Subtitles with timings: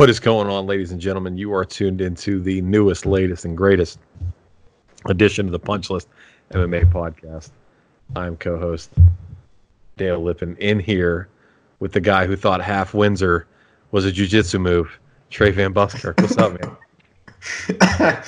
[0.00, 1.36] What is going on, ladies and gentlemen?
[1.36, 3.98] You are tuned into the newest, latest, and greatest
[5.04, 6.08] edition of the Punch List
[6.52, 7.50] MMA podcast.
[8.16, 8.92] I'm co-host
[9.98, 11.28] Dale Lippin in here
[11.80, 13.46] with the guy who thought half Windsor
[13.90, 16.18] was a jiu-jitsu move, Trey Van Buskirk.
[16.18, 18.22] What's up, man?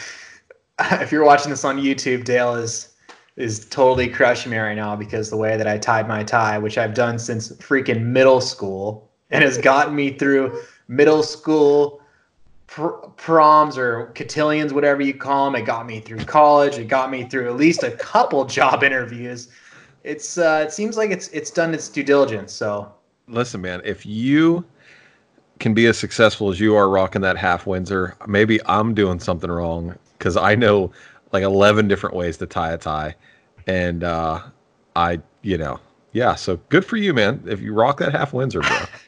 [1.00, 2.90] if you're watching this on YouTube, Dale is
[3.36, 6.76] is totally crushing me right now because the way that I tied my tie, which
[6.76, 12.00] I've done since freaking middle school, and has gotten me through middle school
[12.66, 15.60] pr- proms or cotillions, whatever you call them.
[15.60, 16.78] It got me through college.
[16.78, 19.48] It got me through at least a couple job interviews.
[20.04, 22.52] It's uh, it seems like it's it's done its due diligence.
[22.52, 22.92] So
[23.28, 24.64] listen, man, if you
[25.60, 29.50] can be as successful as you are rocking that half Windsor, maybe I'm doing something
[29.50, 30.90] wrong because I know
[31.32, 33.14] like 11 different ways to tie a tie.
[33.68, 34.42] And uh,
[34.96, 35.78] I, you know,
[36.12, 37.42] yeah, so good for you, man.
[37.46, 38.76] If you rock that half Windsor, bro.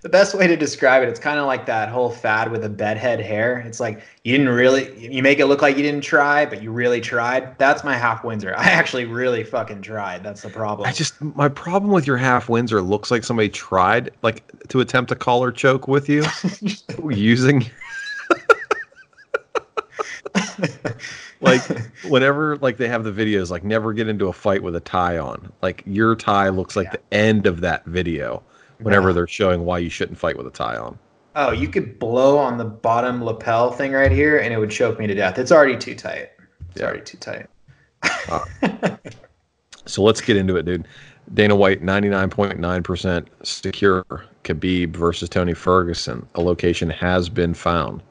[0.00, 2.68] the best way to describe it, it's kind of like that whole fad with the
[2.68, 3.58] bedhead hair.
[3.60, 6.70] It's like you didn't really, you make it look like you didn't try, but you
[6.70, 7.58] really tried.
[7.58, 8.54] That's my half Windsor.
[8.56, 10.22] I actually really fucking tried.
[10.22, 10.88] That's the problem.
[10.88, 15.10] I just, my problem with your half Windsor looks like somebody tried, like, to attempt
[15.10, 16.24] a collar choke with you
[17.10, 17.66] using.
[21.40, 21.62] like
[22.08, 25.16] whenever like they have the videos like never get into a fight with a tie
[25.16, 26.92] on like your tie looks like yeah.
[26.92, 28.42] the end of that video
[28.80, 30.98] whenever they're showing why you shouldn't fight with a tie on.
[31.36, 34.98] Oh you could blow on the bottom lapel thing right here and it would choke
[34.98, 35.38] me to death.
[35.38, 36.30] It's already too tight.
[36.70, 36.86] It's yeah.
[36.86, 37.46] already too tight.
[39.88, 40.86] So let's get into it dude.
[41.34, 44.04] Dana white 99.9% secure.
[44.44, 46.26] Khabib versus tony ferguson.
[46.36, 48.02] A location has been found.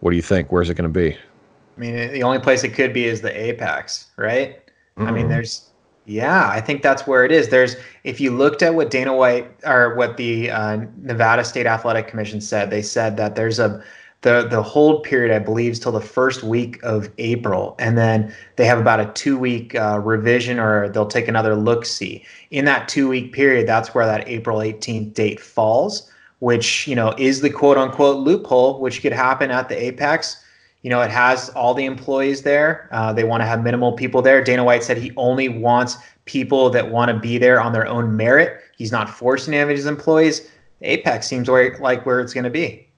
[0.00, 0.52] What do you think?
[0.52, 1.14] Where's it going to be?
[1.14, 4.56] I mean, the only place it could be is the apex, right?
[4.96, 5.02] Mm-hmm.
[5.02, 5.30] I mean, mm-hmm.
[5.30, 5.67] there's,
[6.08, 7.50] yeah, I think that's where it is.
[7.50, 12.08] There's, if you looked at what Dana White or what the uh, Nevada State Athletic
[12.08, 13.84] Commission said, they said that there's a,
[14.22, 18.34] the the hold period, I believe, is till the first week of April, and then
[18.56, 22.24] they have about a two week uh, revision, or they'll take another look see.
[22.50, 27.14] In that two week period, that's where that April 18th date falls, which you know
[27.16, 30.42] is the quote unquote loophole, which could happen at the apex
[30.82, 32.88] you know, it has all the employees there.
[32.92, 34.42] Uh, they want to have minimal people there.
[34.42, 38.16] Dana White said he only wants people that want to be there on their own
[38.16, 38.60] merit.
[38.76, 40.48] He's not forcing any of his employees.
[40.82, 42.88] Apex seems where, like where it's going to be.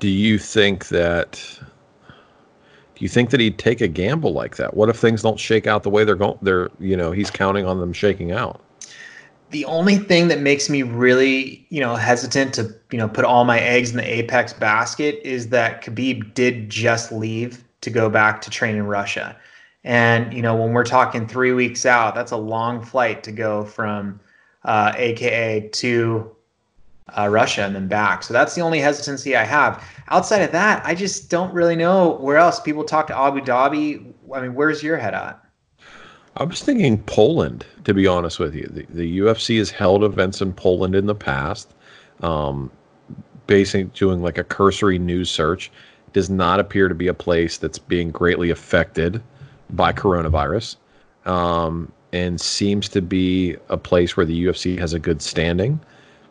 [0.00, 1.40] Do you think that?
[2.94, 4.74] Do you think that he'd take a gamble like that?
[4.74, 6.38] What if things don't shake out the way they're going?
[6.42, 8.60] They're you know he's counting on them shaking out
[9.50, 13.44] the only thing that makes me really, you know, hesitant to, you know, put all
[13.44, 18.40] my eggs in the Apex basket is that Khabib did just leave to go back
[18.42, 19.36] to train in Russia.
[19.82, 23.64] And, you know, when we're talking three weeks out, that's a long flight to go
[23.64, 24.20] from
[24.64, 26.30] uh, AKA to
[27.18, 28.22] uh, Russia and then back.
[28.22, 29.82] So that's the only hesitancy I have.
[30.08, 34.12] Outside of that, I just don't really know where else people talk to Abu Dhabi.
[34.32, 35.42] I mean, where's your head at?
[36.36, 38.68] I was thinking Poland, to be honest with you.
[38.70, 41.74] The, the UFC has held events in Poland in the past.
[42.22, 42.70] Um,
[43.46, 45.70] basically, doing like a cursory news search,
[46.12, 49.22] does not appear to be a place that's being greatly affected
[49.70, 50.76] by coronavirus,
[51.26, 55.80] um, and seems to be a place where the UFC has a good standing.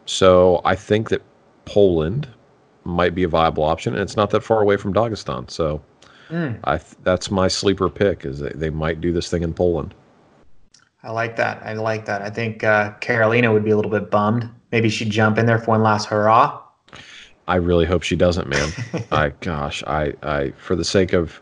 [0.05, 1.21] So I think that
[1.65, 2.27] Poland
[2.83, 5.49] might be a viable option, and it's not that far away from Dagestan.
[5.49, 5.81] So
[6.29, 6.59] Mm.
[6.63, 9.93] I that's my sleeper pick is they, they might do this thing in Poland.
[11.03, 11.61] I like that.
[11.63, 12.21] I like that.
[12.21, 14.49] I think uh, Karolina would be a little bit bummed.
[14.71, 16.61] Maybe she'd jump in there for one last hurrah.
[17.47, 18.71] I really hope she doesn't, man.
[19.11, 21.41] I gosh, I I for the sake of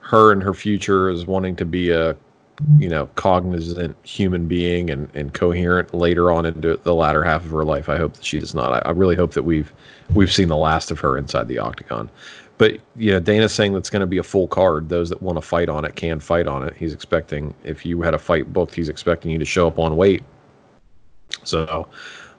[0.00, 2.16] her and her future is wanting to be a
[2.78, 7.50] you know cognizant human being and, and coherent later on into the latter half of
[7.50, 7.88] her life.
[7.88, 8.72] I hope that she does not.
[8.72, 9.72] I, I really hope that we've
[10.14, 12.10] we've seen the last of her inside the octagon.
[12.60, 14.90] But you know, Dana's saying that's going to be a full card.
[14.90, 16.74] Those that want to fight on it can fight on it.
[16.76, 19.96] He's expecting if you had a fight booked, he's expecting you to show up on
[19.96, 20.22] weight.
[21.42, 21.88] So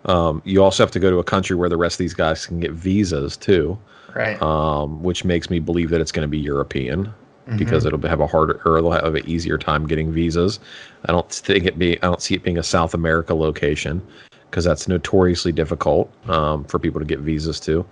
[0.06, 2.45] um, you also have to go to a country where the rest of these guys
[2.45, 3.79] can get visas too,
[4.13, 4.39] right?
[4.44, 7.57] Um, which makes me believe that it's going to be European mm-hmm.
[7.57, 10.59] because it'll have a harder or it'll have an easier time getting visas.
[11.06, 14.06] I don't think it be I don't see it being a South America location
[14.51, 17.83] because that's notoriously difficult um, for people to get visas to.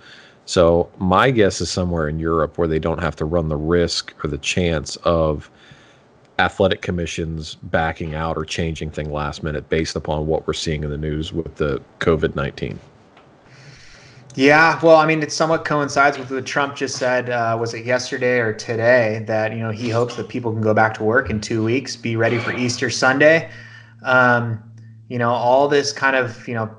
[0.50, 4.16] So my guess is somewhere in Europe where they don't have to run the risk
[4.26, 5.48] or the chance of
[6.40, 10.90] athletic commissions backing out or changing thing last minute based upon what we're seeing in
[10.90, 12.80] the news with the COVID nineteen.
[14.34, 17.30] Yeah, well, I mean, it somewhat coincides with what Trump just said.
[17.30, 20.74] Uh, was it yesterday or today that you know he hopes that people can go
[20.74, 23.52] back to work in two weeks, be ready for Easter Sunday.
[24.02, 24.64] Um,
[25.10, 26.76] you know, all this kind of you know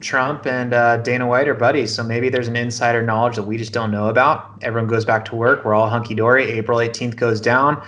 [0.00, 3.56] Trump and uh, Dana White are buddies, so maybe there's an insider knowledge that we
[3.56, 4.50] just don't know about.
[4.62, 5.64] Everyone goes back to work.
[5.64, 6.50] We're all hunky dory.
[6.50, 7.82] April 18th goes down.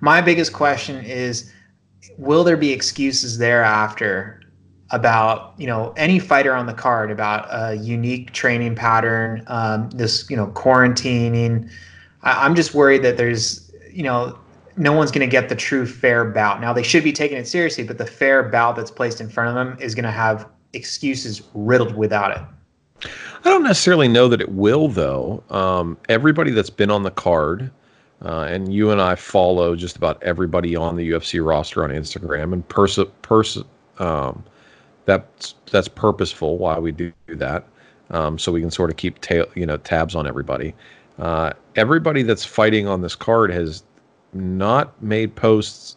[0.00, 1.52] My biggest question is,
[2.18, 4.40] will there be excuses thereafter
[4.90, 10.28] about you know any fighter on the card about a unique training pattern, um, this
[10.28, 11.70] you know quarantining?
[12.22, 14.36] I, I'm just worried that there's you know
[14.76, 16.60] no one's going to get the true fair bout.
[16.60, 19.50] Now they should be taking it seriously, but the fair bout that's placed in front
[19.50, 23.08] of them is going to have excuses riddled without it.
[23.44, 25.42] I don't necessarily know that it will, though.
[25.50, 27.70] Um, everybody that's been on the card,
[28.24, 32.52] uh, and you and I follow just about everybody on the UFC roster on Instagram,
[32.52, 33.64] and pers- pers-
[33.98, 34.44] um,
[35.04, 36.58] that's that's purposeful.
[36.58, 37.64] Why we do that,
[38.10, 40.74] um, so we can sort of keep ta- you know tabs on everybody.
[41.18, 43.82] Uh, everybody that's fighting on this card has
[44.32, 45.96] not made posts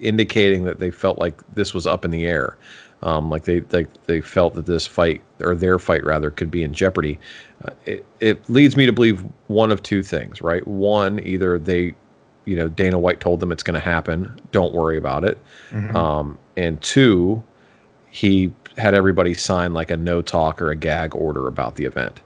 [0.00, 2.56] indicating that they felt like this was up in the air.
[3.02, 6.62] Um, like they, they they felt that this fight or their fight rather could be
[6.62, 7.18] in jeopardy.
[7.64, 10.66] Uh, it, it leads me to believe one of two things, right?
[10.66, 11.94] One, either they,
[12.46, 15.38] you know, Dana White told them it's going to happen, don't worry about it,
[15.70, 15.94] mm-hmm.
[15.94, 17.42] um, and two,
[18.10, 22.20] he had everybody sign like a no talk or a gag order about the event.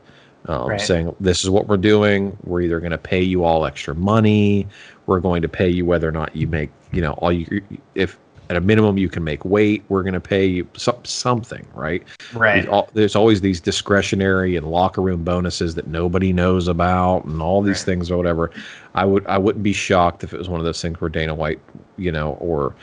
[0.46, 0.81] Um, right.
[0.81, 2.34] saying this is what we're doing.
[2.44, 4.67] We're either going to pay you all extra money.
[5.05, 7.62] We're going to pay you whether or not you make, you know, all you
[7.94, 8.19] if
[8.50, 12.02] at a minimum you can make weight we're going to pay you some, something right?
[12.35, 12.67] Right.
[12.67, 17.62] There's, there's, always these discretionary and locker room bonuses that nobody knows about and all
[17.62, 17.87] these right.
[17.87, 18.50] things or whatever.
[18.94, 21.35] I would i wouldn't be shocked if it was one of those things where dana
[21.35, 21.61] white
[21.97, 22.75] you know or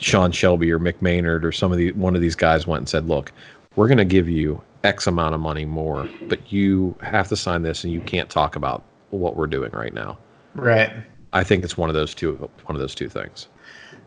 [0.00, 2.88] sean shelby or mick maynard or some of the one of these guys went and
[2.88, 3.32] said look
[3.74, 7.60] we're going to give you x amount of money more but you have to sign
[7.60, 10.18] this and you can't talk about what we're doing right now.
[10.54, 10.92] Right.
[11.32, 12.34] I think it's one of those two
[12.64, 13.48] one of those two things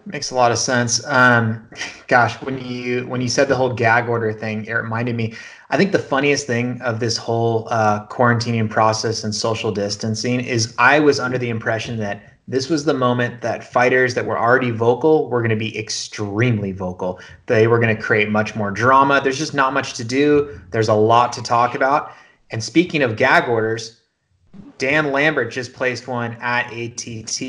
[0.06, 1.06] Makes a lot of sense.
[1.06, 1.68] Um,
[2.08, 5.36] gosh, when you when you said the whole gag order thing, it reminded me.
[5.70, 10.74] I think the funniest thing of this whole uh, quarantining process and social distancing is
[10.80, 14.72] I was under the impression that this was the moment that fighters that were already
[14.72, 17.20] vocal were going to be extremely vocal.
[17.46, 19.22] They were going to create much more drama.
[19.24, 20.60] There's just not much to do.
[20.72, 22.12] There's a lot to talk about.
[22.50, 23.99] And speaking of gag orders,
[24.78, 27.42] Dan Lambert just placed one at ATT.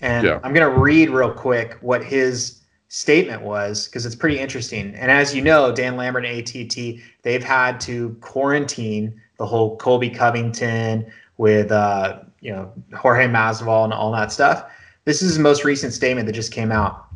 [0.00, 0.40] And yeah.
[0.42, 4.94] I'm going to read real quick what his statement was because it's pretty interesting.
[4.94, 10.10] And as you know, Dan Lambert and ATT, they've had to quarantine the whole Colby
[10.10, 14.70] Covington with, uh, you know, Jorge Masvidal and all that stuff.
[15.06, 17.06] This is his most recent statement that just came out.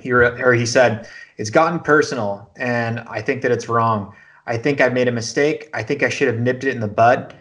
[0.00, 4.14] He, re- or he said, It's gotten personal, and I think that it's wrong.
[4.46, 5.70] I think I made a mistake.
[5.72, 7.34] I think I should have nipped it in the bud.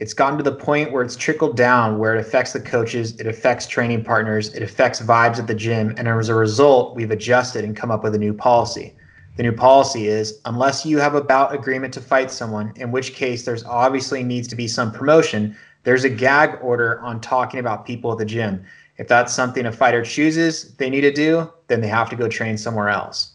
[0.00, 3.26] It's gotten to the point where it's trickled down, where it affects the coaches, it
[3.26, 5.94] affects training partners, it affects vibes at the gym.
[5.98, 8.94] And as a result, we've adjusted and come up with a new policy.
[9.36, 13.12] The new policy is unless you have a bout agreement to fight someone, in which
[13.12, 17.84] case there's obviously needs to be some promotion, there's a gag order on talking about
[17.84, 18.64] people at the gym.
[18.96, 22.26] If that's something a fighter chooses they need to do, then they have to go
[22.26, 23.34] train somewhere else.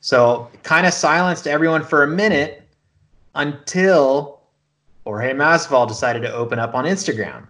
[0.00, 2.62] So, kind of silenced everyone for a minute
[3.34, 4.35] until
[5.06, 7.46] Jorge Masvidal decided to open up on Instagram.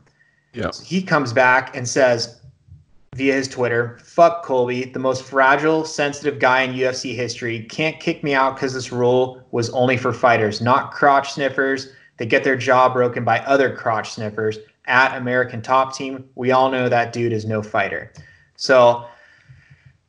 [0.52, 0.70] Yeah.
[0.72, 2.38] So he comes back and says
[3.14, 7.62] via his Twitter, fuck Colby, the most fragile, sensitive guy in UFC history.
[7.62, 12.26] Can't kick me out because this rule was only for fighters, not crotch sniffers They
[12.26, 16.28] get their jaw broken by other crotch sniffers at American Top Team.
[16.34, 18.12] We all know that dude is no fighter.
[18.56, 19.06] So,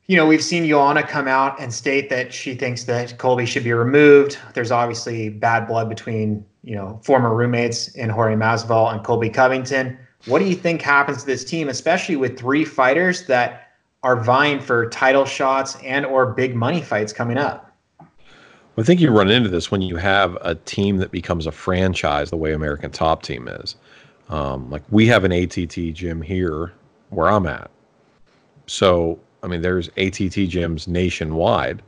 [0.06, 3.64] you know, we've seen Joanna come out and state that she thinks that Colby should
[3.64, 4.36] be removed.
[4.52, 9.98] There's obviously bad blood between you know, former roommates in Jorge Masvidal and Colby Covington.
[10.26, 13.68] What do you think happens to this team, especially with three fighters that
[14.02, 17.68] are vying for title shots and or big money fights coming up?
[18.76, 22.30] I think you run into this when you have a team that becomes a franchise
[22.30, 23.74] the way American Top Team is.
[24.28, 26.72] Um, like we have an ATT gym here
[27.10, 27.70] where I'm at.
[28.66, 31.82] So, I mean, there's ATT gyms nationwide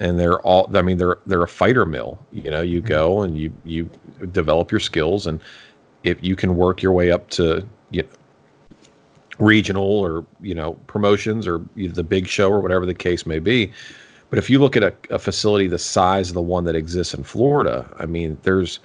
[0.00, 2.18] and they're all i mean they're they're a fighter mill.
[2.32, 2.88] You know you mm-hmm.
[2.88, 3.88] go and you you
[4.32, 5.40] develop your skills and
[6.02, 8.08] if you can work your way up to you know,
[9.38, 13.72] regional or you know promotions or the big show or whatever the case may be.
[14.30, 17.14] But if you look at a, a facility the size of the one that exists
[17.14, 18.80] in florida i mean there's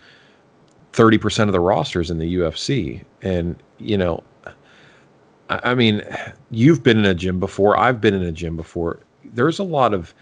[0.94, 4.24] 30% of the rosters in the ufc and you know
[5.50, 6.02] I, I mean
[6.52, 7.78] you've been in a gym before.
[7.78, 9.00] I've been in a gym before.
[9.24, 10.14] There's a lot of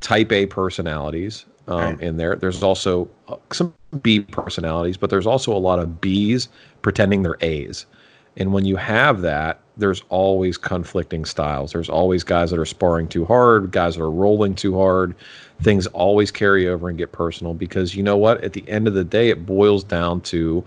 [0.00, 2.00] type A personalities um, right.
[2.00, 2.36] in there.
[2.36, 6.48] There's also uh, some B personalities, but there's also a lot of Bs
[6.82, 7.86] pretending they're A's.
[8.36, 11.72] And when you have that, there's always conflicting styles.
[11.72, 15.14] There's always guys that are sparring too hard, guys that are rolling too hard.
[15.62, 18.42] Things always carry over and get personal because you know what?
[18.44, 20.64] At the end of the day, it boils down to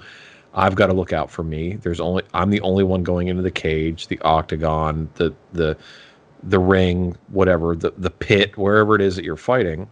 [0.54, 1.76] I've got to look out for me.
[1.76, 5.78] There's only I'm the only one going into the cage, the octagon, the the
[6.44, 9.88] the ring, whatever, the the pit, wherever it is that you're fighting.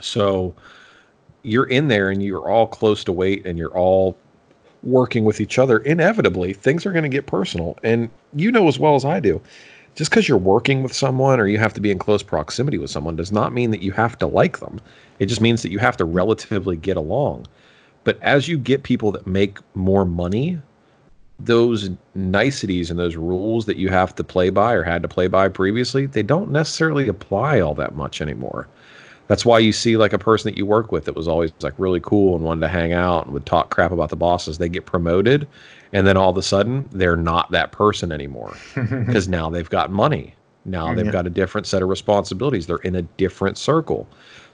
[0.00, 0.54] So
[1.42, 4.16] you're in there and you're all close to weight and you're all
[4.82, 7.78] working with each other, inevitably things are going to get personal.
[7.82, 9.40] And you know as well as I do,
[9.94, 12.90] just because you're working with someone or you have to be in close proximity with
[12.90, 14.80] someone does not mean that you have to like them.
[15.18, 17.46] It just means that you have to relatively get along.
[18.02, 20.60] But as you get people that make more money,
[21.40, 25.26] those niceties and those rules that you have to play by or had to play
[25.26, 28.68] by previously, they don't necessarily apply all that much anymore.
[29.26, 31.74] That's why you see like a person that you work with that was always like
[31.78, 34.58] really cool and wanted to hang out and would talk crap about the bosses.
[34.58, 35.48] They get promoted,
[35.92, 39.90] and then all of a sudden they're not that person anymore because now they've got
[39.90, 40.34] money.
[40.66, 42.66] Now mm, they've got a different set of responsibilities.
[42.66, 44.06] They're in a different circle.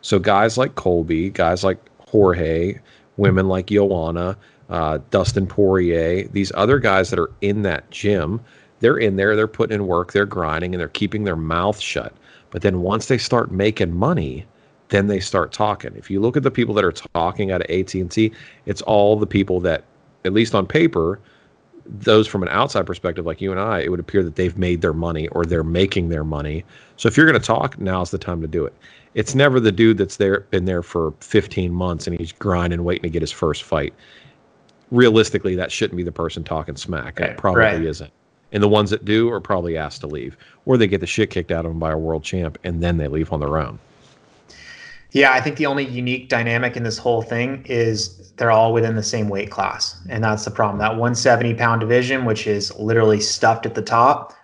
[0.02, 2.78] So guys like Colby, guys like Jorge,
[3.16, 4.36] women like Joanna,
[4.70, 8.40] uh, Dustin Poirier, these other guys that are in that gym,
[8.78, 12.14] they're in there, they're putting in work, they're grinding, and they're keeping their mouth shut.
[12.50, 14.46] But then once they start making money,
[14.88, 15.94] then they start talking.
[15.96, 18.32] If you look at the people that are talking out of AT&T,
[18.66, 19.84] it's all the people that
[20.24, 21.20] at least on paper,
[21.86, 24.80] those from an outside perspective like you and I, it would appear that they've made
[24.80, 26.64] their money or they're making their money.
[26.96, 28.74] So if you're going to talk, now's the time to do it.
[29.14, 33.02] It's never the dude that's there been there for 15 months and he's grinding waiting
[33.02, 33.94] to get his first fight.
[34.90, 37.20] Realistically, that shouldn't be the person talking smack.
[37.20, 37.82] It probably right.
[37.82, 38.10] isn't.
[38.52, 41.30] And the ones that do are probably asked to leave, or they get the shit
[41.30, 43.78] kicked out of them by a world champ, and then they leave on their own.
[45.12, 48.94] Yeah, I think the only unique dynamic in this whole thing is they're all within
[48.94, 50.00] the same weight class.
[50.08, 50.78] And that's the problem.
[50.78, 54.34] That 170 pound division, which is literally stuffed at the top,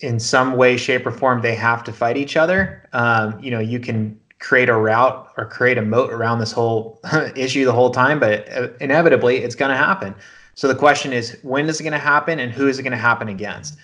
[0.00, 2.88] in some way, shape, or form, they have to fight each other.
[2.92, 7.00] Um, you know, you can create a route or create a moat around this whole
[7.36, 10.14] issue the whole time, but uh, inevitably it's going to happen.
[10.54, 12.92] So the question is, when is it going to happen and who is it going
[12.92, 13.78] to happen against?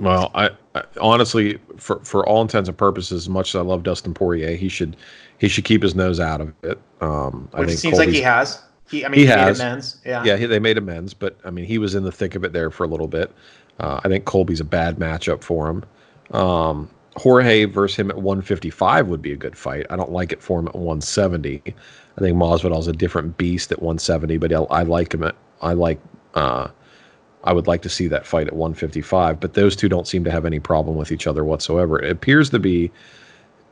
[0.00, 3.84] Well, I, I, honestly, for for all intents and purposes, as much as I love
[3.84, 4.96] Dustin Poirier, he should
[5.38, 6.80] he should keep his nose out of it.
[7.00, 8.62] Um, Which I think seems Colby's, like he has.
[8.90, 9.60] He, I mean, he, he has.
[9.60, 10.00] amends.
[10.04, 12.42] Yeah, yeah, he, they made amends, but I mean, he was in the thick of
[12.42, 13.30] it there for a little bit.
[13.78, 15.84] Uh, I think Colby's a bad matchup for him.
[16.32, 16.90] Um,
[17.22, 19.86] Jorge versus him at 155 would be a good fight.
[19.90, 21.62] I don't like it for him at 170.
[21.64, 26.00] I think Masvidal's a different beast at 170, but I, like him at I like
[26.34, 26.66] uh,
[27.44, 30.32] I would like to see that fight at 155, but those two don't seem to
[30.32, 32.02] have any problem with each other whatsoever.
[32.02, 32.90] It appears to be,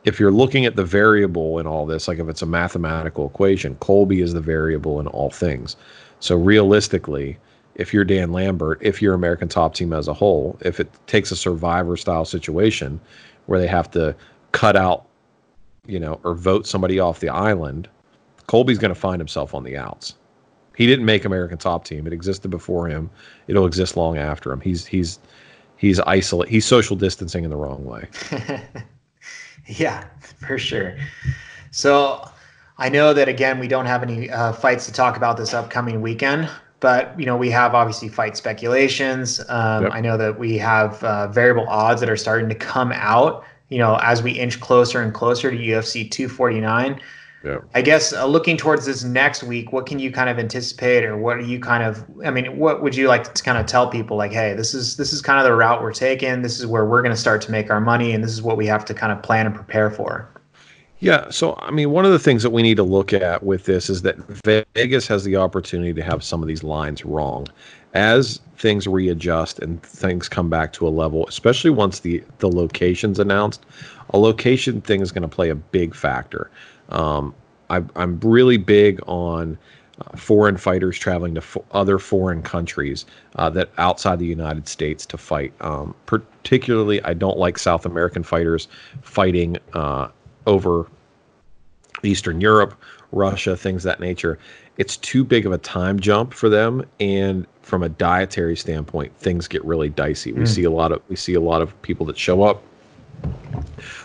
[0.04, 3.74] if you're looking at the variable in all this, like if it's a mathematical equation,
[3.76, 5.74] Colby is the variable in all things.
[6.20, 7.36] So realistically,
[7.74, 11.32] if you're Dan Lambert, if you're American Top Team as a whole, if it takes
[11.32, 13.00] a survivor style situation
[13.50, 14.14] where they have to
[14.52, 15.06] cut out,
[15.84, 17.88] you know, or vote somebody off the island,
[18.46, 20.14] Colby's going to find himself on the outs.
[20.76, 22.06] He didn't make American Top Team.
[22.06, 23.10] It existed before him.
[23.48, 24.60] It'll exist long after him.
[24.60, 25.18] He's he's
[25.76, 26.48] he's isolate.
[26.48, 28.06] He's social distancing in the wrong way.
[29.66, 30.04] yeah,
[30.46, 30.96] for sure.
[31.72, 32.30] So
[32.78, 36.00] I know that again we don't have any uh, fights to talk about this upcoming
[36.00, 36.48] weekend,
[36.80, 39.40] but you know we have obviously fight speculations.
[39.48, 39.92] Um, yep.
[39.92, 43.44] I know that we have uh, variable odds that are starting to come out.
[43.68, 47.00] You know, as we inch closer and closer to UFC 249.
[47.42, 47.58] Yeah.
[47.74, 51.16] I guess uh, looking towards this next week, what can you kind of anticipate, or
[51.16, 52.04] what are you kind of?
[52.22, 54.18] I mean, what would you like to kind of tell people?
[54.18, 56.42] Like, hey, this is this is kind of the route we're taking.
[56.42, 58.58] This is where we're going to start to make our money, and this is what
[58.58, 60.28] we have to kind of plan and prepare for.
[61.00, 61.30] Yeah.
[61.30, 63.88] So, I mean, one of the things that we need to look at with this
[63.88, 64.16] is that
[64.74, 67.46] Vegas has the opportunity to have some of these lines wrong.
[67.94, 73.18] As things readjust and things come back to a level, especially once the the location's
[73.18, 73.64] announced,
[74.10, 76.50] a location thing is going to play a big factor.
[76.90, 77.34] Um,
[77.70, 79.58] I, I'm really big on
[80.00, 85.04] uh, foreign fighters traveling to fo- other foreign countries uh, that outside the United States
[85.06, 85.52] to fight.
[85.60, 88.68] Um, particularly, I don't like South American fighters
[89.02, 90.08] fighting uh,
[90.46, 90.86] over
[92.02, 92.74] Eastern Europe,
[93.12, 94.38] Russia, things that nature.
[94.78, 99.46] It's too big of a time jump for them, and from a dietary standpoint, things
[99.46, 100.32] get really dicey.
[100.32, 100.48] We mm.
[100.48, 102.62] see a lot of we see a lot of people that show up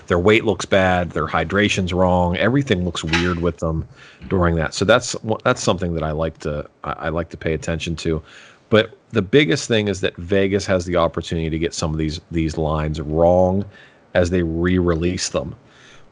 [0.07, 3.87] their weight looks bad, their hydration's wrong, everything looks weird with them
[4.27, 4.73] during that.
[4.73, 8.21] So that's that's something that I like to I like to pay attention to.
[8.69, 12.21] But the biggest thing is that Vegas has the opportunity to get some of these
[12.31, 13.65] these lines wrong
[14.13, 15.55] as they re-release them.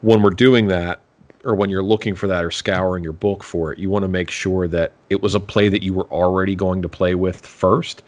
[0.04, 1.00] When we're doing that,
[1.44, 4.08] or when you're looking for that or scouring your book for it, you want to
[4.08, 7.46] make sure that it was a play that you were already going to play with
[7.46, 8.02] first,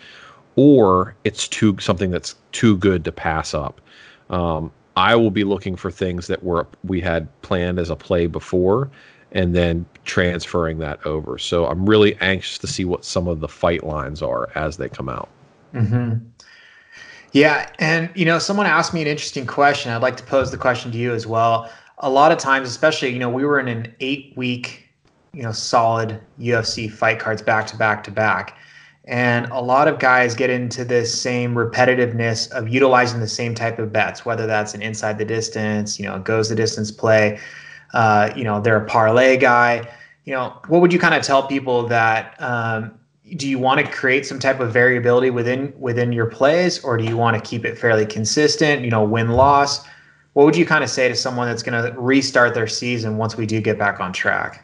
[0.57, 3.81] or it's too something that's too good to pass up.
[4.29, 8.27] Um, I will be looking for things that were we had planned as a play
[8.27, 8.91] before,
[9.33, 11.39] and then transferring that over.
[11.39, 14.91] So I'm really anxious to see what some of the fight lines are as they
[14.91, 15.31] come out.
[15.75, 16.27] Mm-hmm.
[17.33, 19.93] Yeah, and you know, someone asked me an interesting question.
[19.93, 21.71] I'd like to pose the question to you as well.
[21.99, 24.89] A lot of times, especially you know, we were in an eight-week,
[25.33, 28.57] you know, solid UFC fight cards back to back to back,
[29.05, 33.79] and a lot of guys get into this same repetitiveness of utilizing the same type
[33.79, 37.39] of bets, whether that's an inside the distance, you know, goes the distance play.
[37.95, 39.89] Uh, you know, they're a parlay guy.
[40.25, 42.99] You know, what would you kind of tell people that um,
[43.35, 47.05] do you want to create some type of variability within within your plays or do
[47.05, 49.85] you want to keep it fairly consistent you know win loss
[50.37, 53.39] what would you kind of say to someone that's going to restart their season once
[53.39, 54.63] we do get back on track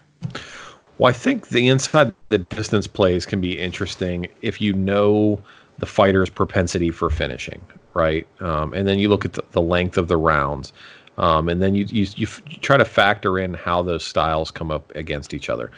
[0.98, 5.42] well i think the inside the distance plays can be interesting if you know
[5.78, 7.58] the fighter's propensity for finishing
[7.94, 10.74] right um, and then you look at the, the length of the rounds
[11.18, 12.26] um, and then you, you, you
[12.60, 15.70] try to factor in how those styles come up against each other.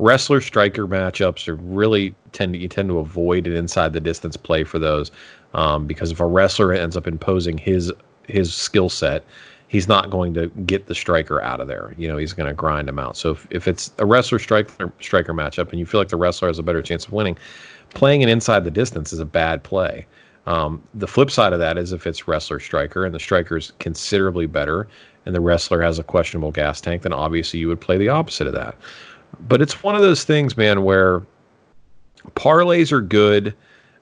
[0.00, 4.36] Wrestler striker matchups are really tend to, you tend to avoid an inside the distance
[4.36, 5.12] play for those
[5.54, 7.92] um, because if a wrestler ends up imposing his
[8.30, 9.24] his skill set,
[9.68, 11.94] he's not going to get the striker out of there.
[11.96, 13.16] You know, he's going to grind him out.
[13.16, 16.48] So if, if it's a wrestler striker striker matchup and you feel like the wrestler
[16.48, 17.38] has a better chance of winning,
[17.94, 20.06] playing an inside the distance is a bad play.
[20.46, 23.72] Um, the flip side of that is if it's wrestler striker and the striker is
[23.78, 24.88] considerably better
[25.26, 28.46] and the wrestler has a questionable gas tank, then obviously you would play the opposite
[28.46, 28.74] of that.
[29.48, 31.22] But it's one of those things, man, where
[32.34, 33.54] parlays are good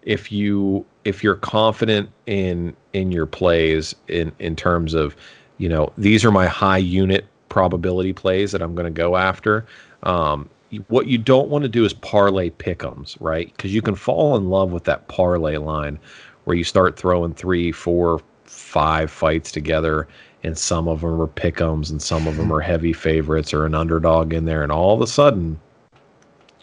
[0.02, 5.16] if you if you're confident in in your plays in in terms of
[5.58, 9.66] you know these are my high unit probability plays that I'm going to go after.
[10.02, 10.48] Um,
[10.88, 13.50] what you don't want to do is parlay pickums, right?
[13.56, 15.98] Because you can fall in love with that parlay line
[16.44, 20.06] where you start throwing three, four, five fights together,
[20.42, 23.74] and some of them are pickums and some of them are heavy favorites or an
[23.74, 25.58] underdog in there, and all of a sudden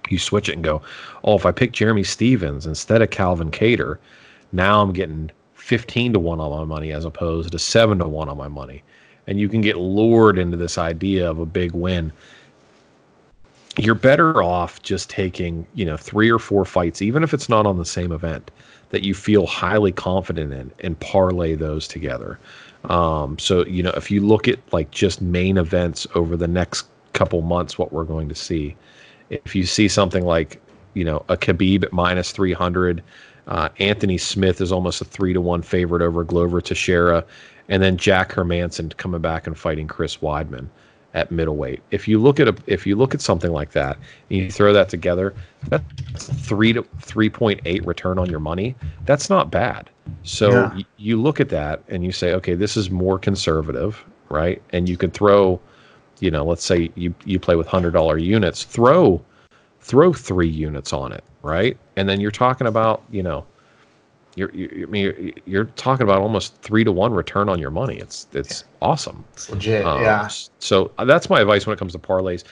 [0.09, 0.81] you switch it and go,
[1.23, 3.97] oh, if I pick Jeremy Stephens instead of Calvin Kattar,
[4.51, 8.29] now I'm getting 15 to 1 on my money as opposed to 7 to 1
[8.29, 8.83] on my money.
[9.27, 12.13] And you can get lured into this idea of a big win.
[13.77, 17.65] You're better off just taking, you know, three or four fights, even if it's not
[17.65, 18.51] on the same event,
[18.91, 22.39] that you feel highly confident in and parlay those together.
[22.89, 26.85] Um, so, you know, if you look at like just main events over the next
[27.13, 28.75] couple months, what we're going to see,
[29.29, 30.61] if you see something like,
[30.93, 33.03] you know, a Khabib at minus 300,
[33.47, 37.23] uh, Anthony Smith is almost a three to one favorite over Glover Teixeira,
[37.69, 40.67] and then Jack Hermansson coming back and fighting Chris Weidman
[41.15, 41.81] at middleweight.
[41.91, 43.97] If you look at a if you look at something like that
[44.29, 45.33] and you throw that together,
[45.69, 48.75] that's three to three point eight return on your money.
[49.05, 49.89] That's not bad.
[50.23, 50.73] So yeah.
[50.75, 54.61] y- you look at that and you say, okay, this is more conservative, right?
[54.71, 55.59] And you could throw,
[56.19, 59.21] you know, let's say you you play with hundred dollar units, throw
[59.82, 61.78] throw three units on it, right?
[61.95, 63.45] And then you're talking about, you know,
[64.36, 67.71] you're, you're, I mean, you're, you're, talking about almost three to one return on your
[67.71, 67.97] money.
[67.97, 68.88] It's it's yeah.
[68.88, 69.23] awesome.
[69.34, 69.86] It's legit.
[69.86, 70.28] Um, yeah.
[70.60, 72.43] So uh, that's my advice when it comes to parlays.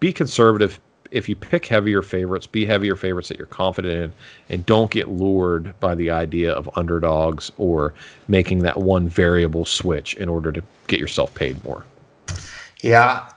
[0.00, 0.80] Be conservative.
[1.10, 4.12] If you pick heavier favorites, be heavier favorites that you're confident in,
[4.50, 7.94] and don't get lured by the idea of underdogs or
[8.28, 11.84] making that one variable switch in order to get yourself paid more.
[12.82, 13.28] Yeah,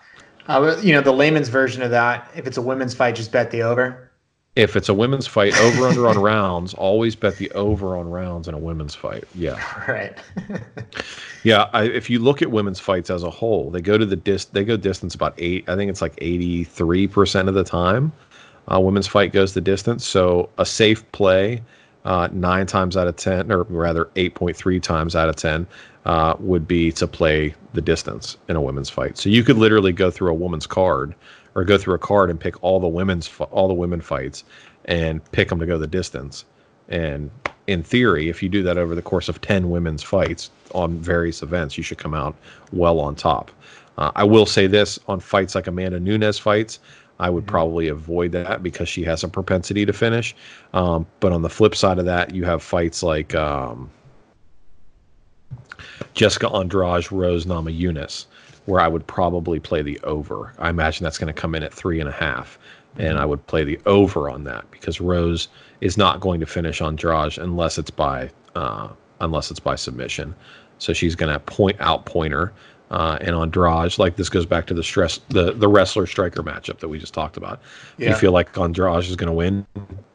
[0.48, 2.30] uh, you know the layman's version of that.
[2.36, 4.12] If it's a women's fight, just bet the over
[4.56, 8.50] if it's a women's fight, over under on rounds, always bet the over on rounds
[8.50, 9.24] in a women's fight.
[9.36, 9.60] Yeah.
[9.88, 10.18] Right.
[11.44, 11.70] yeah.
[11.74, 14.46] I, if you look at women's fights as a whole, they go to the dis
[14.46, 15.68] they go distance about eight.
[15.68, 18.12] I think it's like eighty three percent of the time.
[18.72, 20.06] Uh, women's fight goes the distance.
[20.06, 21.62] So a safe play,
[22.06, 25.68] uh, nine times out of ten, or rather eight point three times out of ten,
[26.06, 29.18] uh, would be to play the distance in a women's fight.
[29.18, 31.16] So you could literally go through a woman's card
[31.56, 34.44] or go through a card and pick all the women's all the women fights
[34.86, 36.46] and pick them to go the distance.
[36.90, 37.32] And
[37.68, 41.42] in theory, if you do that over the course of 10 women's fights on various
[41.42, 42.36] events, you should come out
[42.74, 43.52] well on top.
[43.98, 46.80] Uh, I will say this on fights like Amanda Nunes fights,
[47.22, 47.52] I would mm-hmm.
[47.52, 50.36] probably avoid that because she has a propensity to finish.
[50.74, 53.90] Um, but on the flip side of that, you have fights like um,
[56.14, 58.26] Jessica Andrade, Rose Namajunas,
[58.66, 60.54] where I would probably play the over.
[60.58, 62.58] I imagine that's going to come in at three and a half,
[62.98, 65.48] and I would play the over on that because Rose
[65.80, 70.36] is not going to finish Andrade unless it's by uh, unless it's by submission.
[70.80, 72.52] So she's going to point out pointer.
[72.92, 73.98] Uh, and Andrade.
[73.98, 77.14] Like this goes back to the stress, the the wrestler striker matchup that we just
[77.14, 77.62] talked about.
[77.98, 78.10] Yeah.
[78.10, 79.66] You feel like Andrade is going to win,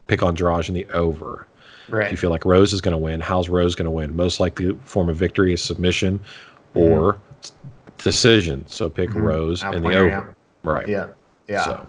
[0.07, 1.47] pick Andrade in the over.
[1.89, 2.11] Right.
[2.11, 3.19] You feel like Rose is going to win.
[3.19, 4.15] How's Rose going to win?
[4.15, 6.19] Most likely form of victory is submission
[6.75, 7.97] or mm-hmm.
[7.97, 8.65] decision.
[8.67, 9.21] So pick mm-hmm.
[9.21, 10.07] Rose in the over.
[10.07, 10.25] Yeah.
[10.63, 10.87] Right.
[10.87, 11.07] Yeah.
[11.47, 11.63] Yeah.
[11.63, 11.87] So.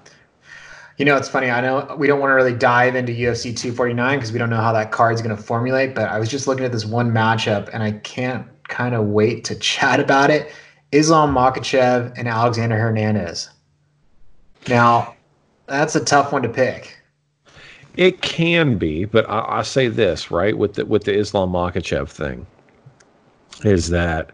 [0.98, 1.48] You know, it's funny.
[1.50, 4.56] I know we don't want to really dive into UFC 249 because we don't know
[4.56, 5.94] how that card's going to formulate.
[5.94, 9.44] But I was just looking at this one matchup, and I can't kind of wait
[9.44, 10.52] to chat about it.
[10.92, 13.50] Islam Makhachev and Alexander Hernandez.
[14.68, 15.14] Now,
[15.66, 16.98] that's a tough one to pick.
[17.96, 22.08] It can be, but I, I say this right with the with the Islam Makhachev
[22.08, 22.46] thing
[23.64, 24.30] is that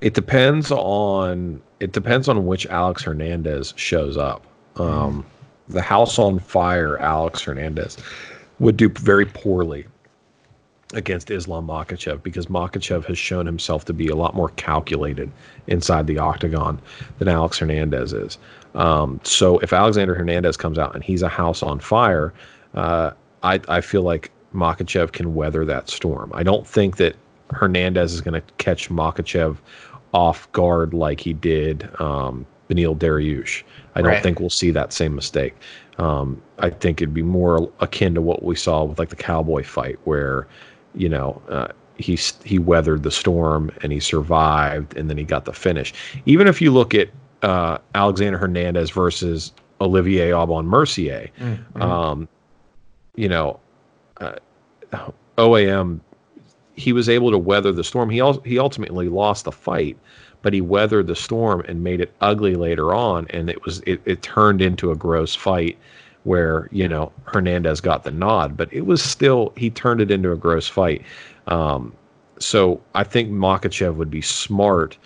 [0.00, 4.44] it depends on it depends on which Alex Hernandez shows up.
[4.76, 5.24] Um,
[5.68, 7.96] the house on fire, Alex Hernandez,
[8.58, 9.86] would do very poorly
[10.92, 15.30] against Islam Makhachev because Makhachev has shown himself to be a lot more calculated
[15.66, 16.80] inside the octagon
[17.18, 18.38] than Alex Hernandez is.
[18.74, 22.32] Um, so if Alexander Hernandez comes out and he's a house on fire,
[22.74, 26.30] uh, I, I feel like Makhachev can weather that storm.
[26.34, 27.16] I don't think that
[27.50, 29.56] Hernandez is going to catch Makhachev
[30.12, 33.62] off guard like he did um, Beneil Dariush.
[33.94, 34.22] I don't right.
[34.22, 35.54] think we'll see that same mistake.
[35.98, 39.62] Um, I think it'd be more akin to what we saw with like the Cowboy
[39.62, 40.46] fight, where
[40.94, 45.44] you know uh, he he weathered the storm and he survived, and then he got
[45.44, 45.92] the finish.
[46.26, 47.08] Even if you look at
[47.42, 51.82] uh, Alexander Hernandez versus Olivier Aubin Mercier, mm-hmm.
[51.82, 52.28] um,
[53.14, 53.58] you know,
[54.20, 54.36] uh,
[55.38, 56.00] OAM,
[56.74, 58.10] he was able to weather the storm.
[58.10, 59.96] He al- he ultimately lost the fight,
[60.42, 64.00] but he weathered the storm and made it ugly later on, and it was it,
[64.04, 65.78] it turned into a gross fight
[66.24, 70.32] where you know Hernandez got the nod, but it was still he turned it into
[70.32, 71.02] a gross fight.
[71.46, 71.94] Um,
[72.38, 74.96] so I think Makhachev would be smart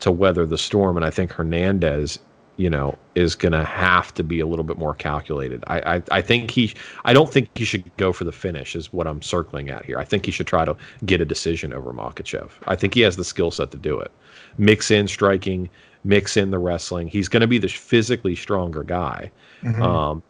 [0.00, 2.18] to weather the storm, and I think Hernandez,
[2.56, 5.64] you know, is going to have to be a little bit more calculated.
[5.66, 8.92] I, I I think he I don't think he should go for the finish is
[8.92, 9.98] what I'm circling at here.
[9.98, 12.50] I think he should try to get a decision over Makhachev.
[12.66, 14.12] I think he has the skill set to do it
[14.58, 15.68] mix in striking,
[16.04, 17.08] mix in the wrestling.
[17.08, 19.30] He's going to be the physically stronger guy.
[19.62, 19.82] Mm-hmm.
[19.82, 20.22] Um,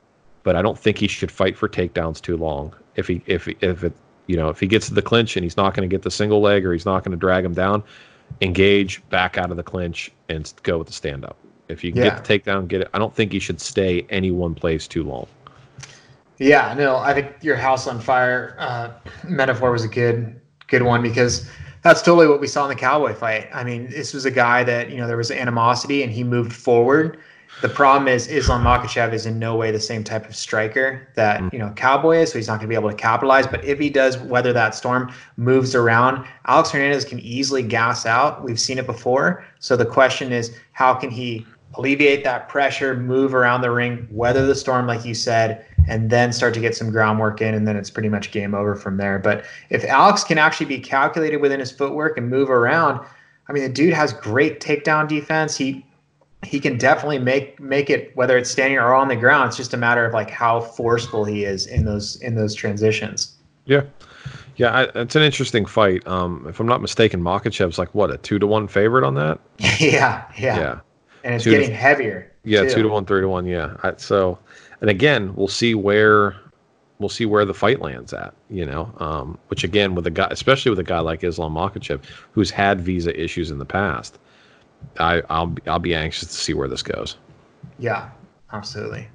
[0.45, 2.73] but I don't think he should fight for takedowns too long.
[2.95, 3.93] If he if if it
[4.29, 6.11] you know if he gets to the clinch and he's not going to get the
[6.11, 7.83] single leg or he's not going to drag him down,
[8.41, 11.37] engage back out of the clinch and go with the stand up.
[11.69, 12.05] If you yeah.
[12.05, 12.91] get the takedown, get it.
[12.95, 15.27] I don't think he should stay any one place too long.
[16.39, 18.91] Yeah, no, I think your house on fire uh,
[19.25, 21.49] metaphor was a good good one because
[21.83, 23.49] that's totally what we saw in the Cowboy fight.
[23.53, 26.53] I mean, this was a guy that, you know, there was animosity and he moved
[26.53, 27.19] forward.
[27.63, 31.41] The problem is Islam Makhachev is in no way the same type of striker that,
[31.41, 31.53] mm.
[31.53, 33.47] you know, Cowboy is, so he's not going to be able to capitalize.
[33.47, 38.43] But if he does weather that storm, moves around, Alex Hernandez can easily gas out.
[38.43, 39.45] We've seen it before.
[39.61, 44.47] So the question is, how can he alleviate that pressure, move around the ring, weather
[44.47, 47.77] the storm, like you said, and then start to get some groundwork in, and then
[47.77, 49.19] it's pretty much game over from there.
[49.19, 53.05] But if Alex can actually be calculated within his footwork and move around,
[53.49, 55.57] I mean, the dude has great takedown defense.
[55.57, 55.85] He
[56.45, 59.49] he can definitely make make it whether it's standing or on the ground.
[59.49, 63.35] It's just a matter of like how forceful he is in those in those transitions.
[63.65, 63.83] Yeah.
[64.57, 66.07] Yeah, I, it's an interesting fight.
[66.07, 69.41] Um, if I'm not mistaken, Makhachev's like what a two to one favorite on that.
[69.81, 70.81] yeah, yeah, yeah,
[71.25, 72.33] and it's two getting to, heavier.
[72.45, 72.75] Yeah, too.
[72.75, 73.47] two to one, three to one.
[73.47, 74.39] Yeah, I, so
[74.81, 76.37] and again, we'll see where
[77.01, 78.33] we'll see where the fight lands at.
[78.49, 82.01] You know, um, which again, with a guy, especially with a guy like Islam Makhachev,
[82.31, 84.19] who's had visa issues in the past,
[84.99, 87.17] I, I'll I'll be anxious to see where this goes.
[87.79, 88.11] Yeah,
[88.53, 89.09] absolutely.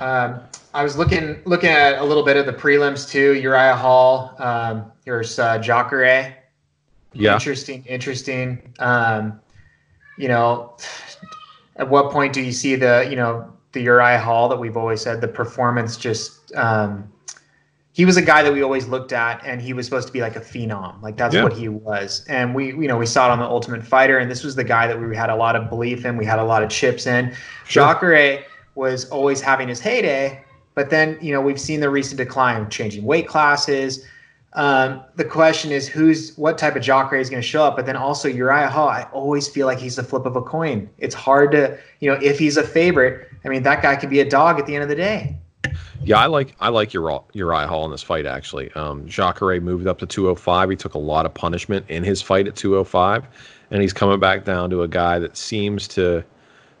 [0.00, 0.40] Um,
[0.72, 3.34] I was looking looking at a little bit of the prelims too.
[3.34, 6.36] Uriah Hall, um, there's uh, Jacare.
[7.12, 8.74] Yeah, interesting, interesting.
[8.80, 9.40] Um,
[10.18, 10.76] you know,
[11.76, 15.00] at what point do you see the you know the Uriah Hall that we've always
[15.00, 17.10] said the performance just um,
[17.94, 20.20] he was a guy that we always looked at and he was supposed to be
[20.20, 21.42] like a phenom like that's yeah.
[21.42, 24.30] what he was and we you know we saw it on the Ultimate Fighter and
[24.30, 26.44] this was the guy that we had a lot of belief in we had a
[26.44, 27.34] lot of chips in
[27.66, 27.86] sure.
[27.86, 32.68] Jacare was always having his heyday but then you know we've seen the recent decline
[32.68, 34.04] changing weight classes
[34.54, 37.86] um, the question is who's what type of Jacare is going to show up, but
[37.86, 38.88] then also Uriah Hall.
[38.88, 40.88] I always feel like he's the flip of a coin.
[40.98, 43.28] It's hard to, you know, if he's a favorite.
[43.44, 45.36] I mean, that guy could be a dog at the end of the day.
[46.02, 48.70] Yeah, I like I like Uriah, Uriah Hall in this fight actually.
[48.72, 50.70] Um, Jacare moved up to 205.
[50.70, 53.26] He took a lot of punishment in his fight at 205,
[53.70, 56.24] and he's coming back down to a guy that seems to,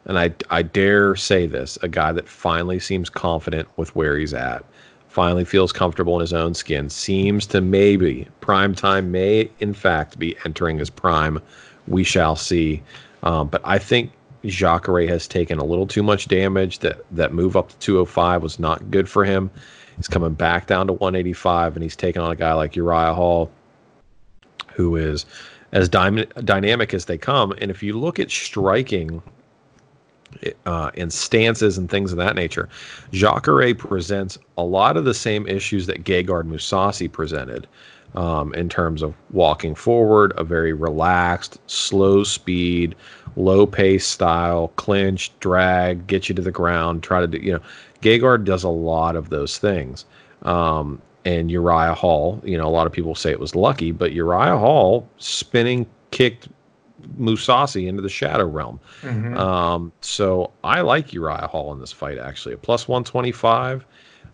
[0.06, 4.34] and I I dare say this, a guy that finally seems confident with where he's
[4.34, 4.64] at
[5.08, 10.18] finally feels comfortable in his own skin, seems to maybe prime time may in fact
[10.18, 11.40] be entering his prime
[11.86, 12.82] we shall see.
[13.22, 14.10] Um, but I think
[14.44, 16.80] Jacare has taken a little too much damage.
[16.80, 19.50] That that move up to 205 was not good for him.
[19.96, 23.50] He's coming back down to 185, and he's taking on a guy like Uriah Hall,
[24.74, 25.24] who is
[25.72, 27.52] as dy- dynamic as they come.
[27.60, 29.22] And if you look at striking
[30.66, 32.68] uh, and stances and things of that nature,
[33.12, 37.68] Jacare presents a lot of the same issues that Gegard Mousasi presented
[38.14, 42.94] um, in terms of walking forward, a very relaxed, slow speed,
[43.36, 47.60] low pace style, clinch, drag, get you to the ground, try to do, you know,
[48.02, 50.04] Gegard does a lot of those things.
[50.42, 54.12] Um, and Uriah Hall, you know, a lot of people say it was lucky, but
[54.12, 56.48] Uriah Hall spinning kicked
[57.18, 58.78] Mousasi into the shadow realm.
[59.02, 59.36] Mm-hmm.
[59.36, 62.54] Um, so I like Uriah Hall in this fight, actually.
[62.54, 63.86] A plus 125.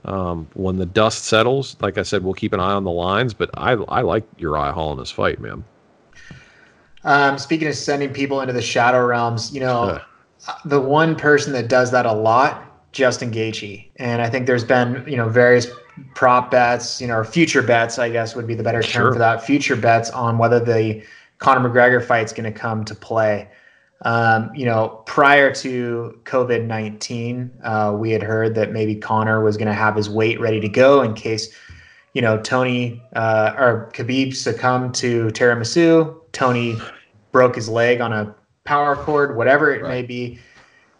[0.04, 3.34] Um, when the dust settles, like I said, we'll keep an eye on the lines,
[3.34, 5.62] but I, I like Uriah Hall in this fight, man.
[7.04, 10.00] Um, speaking of sending people into the shadow realms, you know,
[10.46, 10.54] uh.
[10.64, 15.04] the one person that does that a lot, Justin Gaethje, and I think there's been
[15.06, 15.66] you know various
[16.14, 19.12] prop bets, you know, or future bets, I guess would be the better term sure.
[19.12, 19.44] for that.
[19.44, 21.02] Future bets on whether the
[21.38, 23.48] Conor McGregor fight's going to come to play.
[24.02, 29.56] Um, you know, prior to COVID 19, uh, we had heard that maybe Conor was
[29.56, 31.52] going to have his weight ready to go in case,
[32.14, 36.16] you know, Tony uh, or Khabib succumbed to tiramisu.
[36.32, 36.76] Tony
[37.32, 39.88] broke his leg on a power cord, whatever it right.
[39.88, 40.38] may be.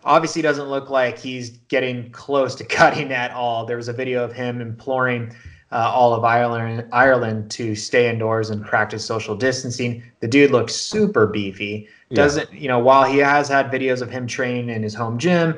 [0.05, 3.67] Obviously, doesn't look like he's getting close to cutting at all.
[3.67, 5.35] There was a video of him imploring
[5.73, 10.03] uh, all of Ireland, Ireland to stay indoors and practice social distancing.
[10.21, 12.61] The dude looks super beefy doesn't, yeah.
[12.61, 15.57] you know, while he has had videos of him training in his home gym,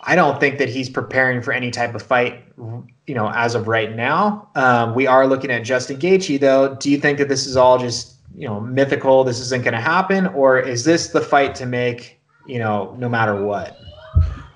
[0.00, 3.66] I don't think that he's preparing for any type of fight, you know, as of
[3.66, 4.48] right now.
[4.54, 6.76] Um, we are looking at Justin Gaethje, though.
[6.76, 9.24] Do you think that this is all just, you know, mythical?
[9.24, 13.08] This isn't going to happen, or is this the fight to make, you know, no
[13.08, 13.76] matter what?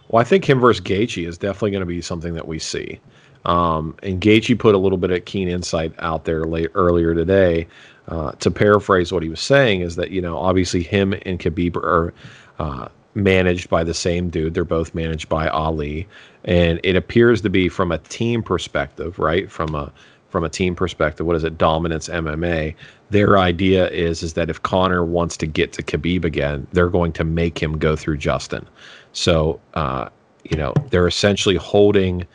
[0.09, 3.01] Well, I think him versus Gaethje is definitely going to be something that we see.
[3.45, 7.67] Um, and Gaethje put a little bit of keen insight out there late earlier today
[8.09, 11.77] uh, to paraphrase what he was saying, is that you know obviously him and Khabib
[11.77, 12.15] are
[12.59, 14.55] uh, managed by the same dude.
[14.55, 16.07] They're both managed by Ali,
[16.44, 19.51] and it appears to be from a team perspective, right?
[19.51, 19.92] From a
[20.31, 21.59] from a team perspective, what is it?
[21.59, 22.75] Dominance MMA.
[23.11, 27.12] Their idea is is that if Conor wants to get to Khabib again, they're going
[27.12, 28.66] to make him go through Justin.
[29.12, 30.09] So, uh,
[30.44, 32.27] you know, they're essentially holding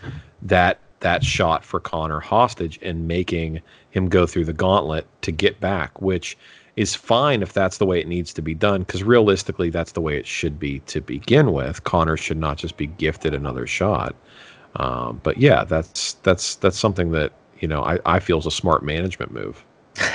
[0.43, 3.61] that that shot for Conor hostage and making
[3.91, 6.37] him go through the gauntlet to get back, which
[6.77, 10.01] is fine if that's the way it needs to be done because realistically that's the
[10.01, 11.83] way it should be to begin with.
[11.83, 14.15] conor should not just be gifted another shot.
[14.75, 18.51] Um, but yeah, that's that's that's something that you know I, I feel is a
[18.51, 19.65] smart management move.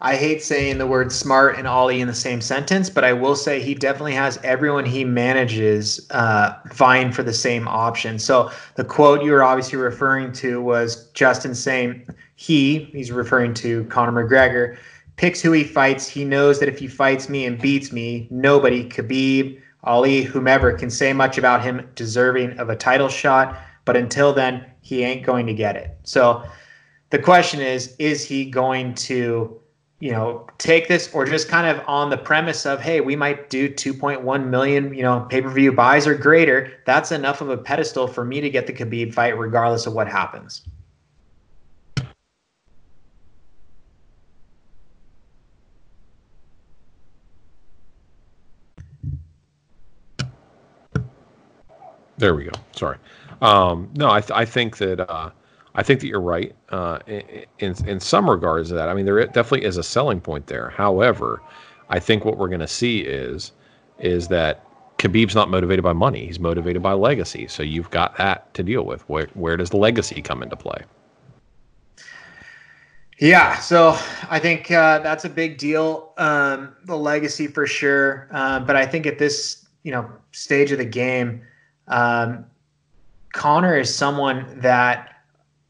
[0.00, 3.34] I hate saying the word smart and Ali in the same sentence, but I will
[3.34, 8.18] say he definitely has everyone he manages uh, vying for the same option.
[8.18, 12.06] So the quote you were obviously referring to was Justin saying
[12.36, 14.76] he, he's referring to Conor McGregor,
[15.16, 16.08] picks who he fights.
[16.08, 20.90] He knows that if he fights me and beats me, nobody, Khabib, Ali, whomever, can
[20.90, 23.58] say much about him deserving of a title shot.
[23.84, 25.96] But until then, he ain't going to get it.
[26.04, 26.42] So
[27.10, 29.60] the question is, is he going to
[30.00, 33.48] you know, take this or just kind of on the premise of, hey, we might
[33.48, 36.72] do 2.1 million, you know, pay per view buys or greater.
[36.84, 40.06] That's enough of a pedestal for me to get the Khabib fight, regardless of what
[40.06, 40.62] happens.
[52.24, 52.52] There we go.
[52.72, 52.96] Sorry.
[53.42, 55.28] Um, no, I, th- I think that uh,
[55.74, 58.70] I think that you're right uh, in in some regards.
[58.70, 60.70] To that I mean, there definitely is a selling point there.
[60.70, 61.42] However,
[61.90, 63.52] I think what we're going to see is
[63.98, 64.64] is that
[64.96, 67.46] Khabib's not motivated by money; he's motivated by legacy.
[67.46, 69.06] So you've got that to deal with.
[69.06, 70.80] Where where does the legacy come into play?
[73.18, 73.98] Yeah, so
[74.30, 76.14] I think uh, that's a big deal.
[76.16, 80.78] Um, the legacy for sure, uh, but I think at this you know stage of
[80.78, 81.42] the game,
[81.88, 82.46] um,
[83.32, 85.10] Conor is someone that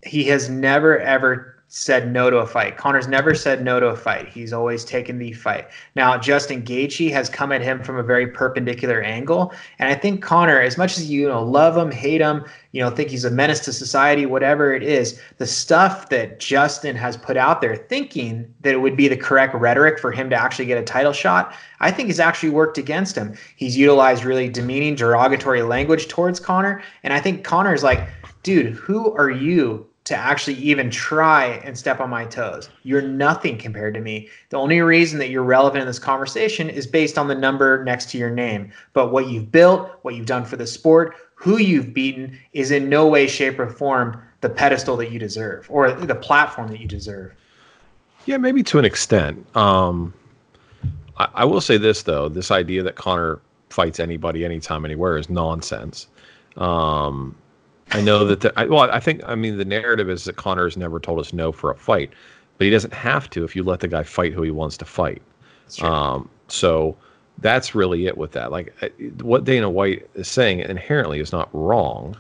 [0.05, 2.77] he has never ever said no to a fight.
[2.77, 4.29] Conor's never said no to a fight.
[4.29, 5.67] He's always taken the fight.
[5.97, 10.23] Now, Justin Gaethje has come at him from a very perpendicular angle, and I think
[10.23, 13.31] Conor, as much as you, know love him, hate him, you know think he's a
[13.31, 18.55] menace to society, whatever it is, the stuff that Justin has put out there, thinking
[18.61, 21.57] that it would be the correct rhetoric for him to actually get a title shot,
[21.81, 23.35] I think has actually worked against him.
[23.57, 28.09] He's utilized really demeaning, derogatory language towards Conor, and I think Conor's like,
[28.45, 32.69] dude, who are you to actually even try and step on my toes.
[32.83, 34.29] You're nothing compared to me.
[34.51, 38.11] The only reason that you're relevant in this conversation is based on the number next
[38.11, 38.71] to your name.
[38.93, 42.89] But what you've built, what you've done for the sport, who you've beaten is in
[42.89, 46.87] no way, shape, or form the pedestal that you deserve or the platform that you
[46.87, 47.33] deserve.
[48.27, 49.45] Yeah, maybe to an extent.
[49.57, 50.13] Um,
[51.17, 53.41] I, I will say this though: this idea that Conor
[53.71, 56.09] fights anybody, anytime, anywhere is nonsense.
[56.57, 57.35] Um,
[57.93, 58.41] I know that.
[58.41, 59.23] The, I, well, I think.
[59.27, 62.11] I mean, the narrative is that Conor has never told us no for a fight,
[62.59, 64.85] but he doesn't have to if you let the guy fight who he wants to
[64.85, 65.23] fight.
[65.83, 66.97] Um, so
[67.39, 68.53] that's really it with that.
[68.53, 68.75] Like
[69.21, 72.17] what Dana White is saying inherently is not wrong,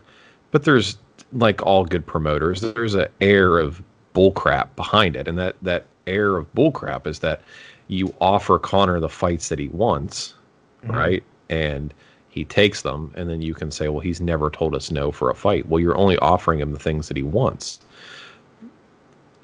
[0.51, 0.99] but there's
[1.33, 3.83] like all good promoters, there's an air of
[4.15, 7.43] bullcrap behind it, and that that air of bullcrap is that
[7.89, 10.35] you offer Conor the fights that he wants,
[10.83, 10.93] mm-hmm.
[10.93, 11.23] right?
[11.51, 11.93] And
[12.35, 15.31] he takes them, and then you can say, well, he's never told us no for
[15.31, 15.69] a fight.
[15.69, 17.79] Well, you're only offering him the things that he wants.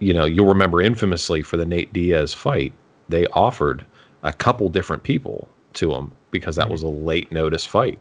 [0.01, 2.73] You know, you'll remember infamously for the Nate Diaz fight,
[3.09, 3.87] they offered
[4.25, 7.97] a couple different people to him because that was a late notice fight.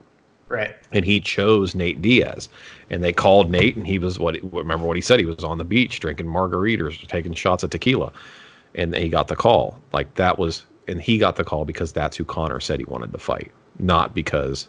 [0.47, 0.75] Right.
[0.91, 2.49] And he chose Nate Diaz.
[2.89, 4.37] And they called Nate, and he was what?
[4.51, 5.19] Remember what he said?
[5.19, 8.11] He was on the beach drinking margaritas, taking shots of tequila,
[8.73, 9.79] and he got the call.
[9.93, 13.11] Like that was, and he got the call because that's who Conor said he wanted
[13.11, 14.67] to fight, not because,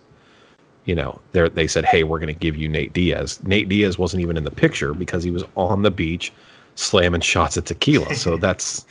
[0.91, 3.39] you know, they they said, hey, we're going to give you Nate Diaz.
[3.45, 6.33] Nate Diaz wasn't even in the picture because he was on the beach,
[6.75, 8.13] slamming shots at tequila.
[8.17, 8.85] So that's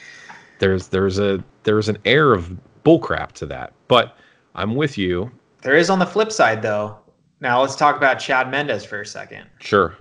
[0.60, 3.74] there's there's a there's an air of bullcrap to that.
[3.90, 4.16] But
[4.56, 5.30] I'm with you
[5.62, 6.98] there is on the flip side, though.
[7.42, 9.50] Now let's talk about Chad Mendes for a second.
[9.60, 9.98] Sure.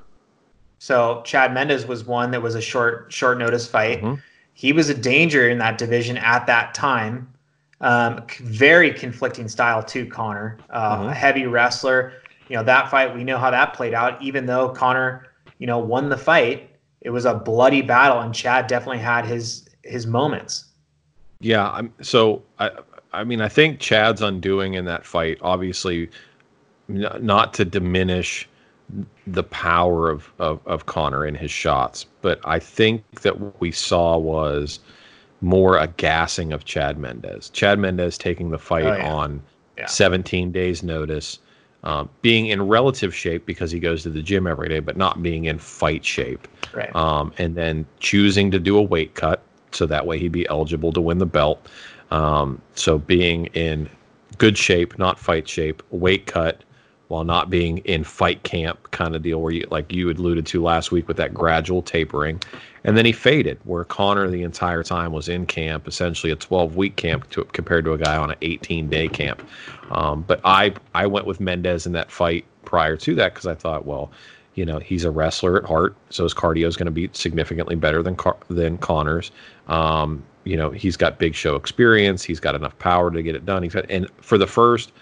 [0.78, 4.02] So Chad Mendes was one that was a short short notice fight.
[4.02, 4.20] Mm-hmm.
[4.54, 7.32] He was a danger in that division at that time.
[7.80, 10.58] Um, very conflicting style too, Conor.
[10.70, 11.08] Uh, mm-hmm.
[11.10, 12.12] A heavy wrestler.
[12.48, 13.14] You know that fight.
[13.14, 14.20] We know how that played out.
[14.22, 16.70] Even though Conor, you know, won the fight,
[17.02, 20.64] it was a bloody battle, and Chad definitely had his his moments.
[21.40, 21.70] Yeah.
[21.70, 22.70] I'm so I
[23.12, 26.10] I mean, I think Chad's undoing in that fight, obviously,
[26.88, 28.48] n- not to diminish
[29.26, 33.70] the power of, of, of Conor in his shots, but I think that what we
[33.70, 34.80] saw was
[35.40, 37.50] more a gassing of Chad Mendes.
[37.50, 39.12] Chad Mendes taking the fight oh, yeah.
[39.12, 39.42] on
[39.76, 39.86] yeah.
[39.86, 41.38] 17 days' notice,
[41.84, 45.22] um, being in relative shape because he goes to the gym every day, but not
[45.22, 46.48] being in fight shape.
[46.74, 46.94] Right.
[46.94, 50.92] Um, and then choosing to do a weight cut so that way he'd be eligible
[50.92, 51.66] to win the belt.
[52.10, 53.88] Um, so being in
[54.38, 56.64] good shape, not fight shape, weight cut,
[57.08, 60.62] while not being in fight camp kind of deal where you like you alluded to
[60.62, 62.40] last week with that gradual tapering
[62.88, 66.74] and then he faded where Conor the entire time was in camp essentially a 12
[66.74, 69.46] week camp to, compared to a guy on an 18 day camp.
[69.90, 73.54] Um, but i i went with Mendes in that fight prior to that because i
[73.54, 74.10] thought well
[74.54, 77.74] you know he's a wrestler at heart so his cardio is going to be significantly
[77.74, 78.16] better than
[78.48, 79.32] than conor's
[79.68, 83.44] um, you know he's got big show experience he's got enough power to get it
[83.44, 83.62] done.
[83.62, 84.92] He's got and for the first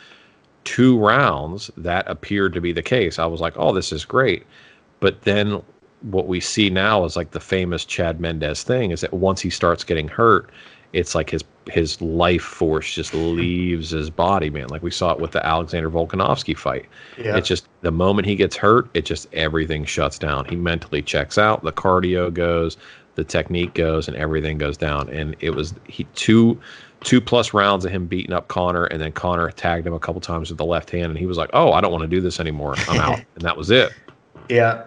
[0.64, 3.20] two rounds that appeared to be the case.
[3.20, 4.44] I was like oh this is great.
[4.99, 5.62] But then
[6.02, 9.50] what we see now is like the famous chad mendes thing is that once he
[9.50, 10.50] starts getting hurt
[10.92, 15.18] it's like his his life force just leaves his body man like we saw it
[15.18, 16.87] with the alexander volkanovski fight
[17.18, 17.37] yeah.
[17.37, 21.38] it's just the moment he gets hurt it just everything shuts down he mentally checks
[21.38, 22.76] out the cardio goes
[23.16, 25.09] the technique goes and everything goes down.
[25.09, 26.61] And it was he two
[27.00, 30.20] two plus rounds of him beating up Conor, and then Conor tagged him a couple
[30.20, 32.20] times with the left hand, and he was like, "Oh, I don't want to do
[32.20, 32.74] this anymore.
[32.88, 33.92] I'm out," and that was it.
[34.48, 34.87] Yeah.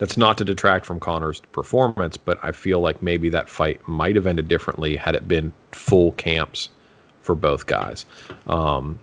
[0.00, 4.16] That's not to detract from Conor's performance, but I feel like maybe that fight might
[4.16, 6.70] have ended differently had it been full camps
[7.22, 8.06] for both guys.
[8.46, 8.98] Um,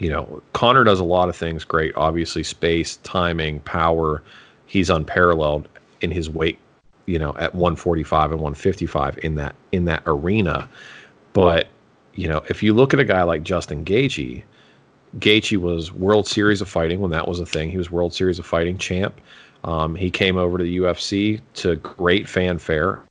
[0.00, 1.94] you know, Conor does a lot of things great.
[1.96, 4.22] Obviously, space, timing, power.
[4.66, 5.68] He's unparalleled
[6.00, 6.58] in his weight
[7.06, 10.68] you know at 145 and 155 in that in that arena
[11.32, 11.68] but
[12.14, 14.42] you know if you look at a guy like Justin Gaethje
[15.18, 18.38] Gaethje was World Series of Fighting when that was a thing he was World Series
[18.38, 19.20] of Fighting champ
[19.64, 23.02] um, he came over to the UFC to great fanfare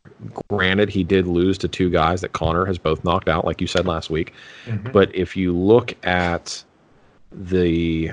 [0.50, 3.68] granted he did lose to two guys that Conor has both knocked out like you
[3.68, 4.34] said last week
[4.66, 4.92] mm-hmm.
[4.92, 6.64] but if you look at
[7.32, 8.12] the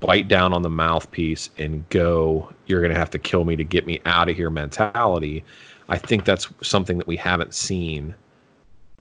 [0.00, 3.64] bite down on the mouthpiece and go, you're going to have to kill me to
[3.64, 5.44] get me out of here mentality.
[5.88, 8.14] I think that's something that we haven't seen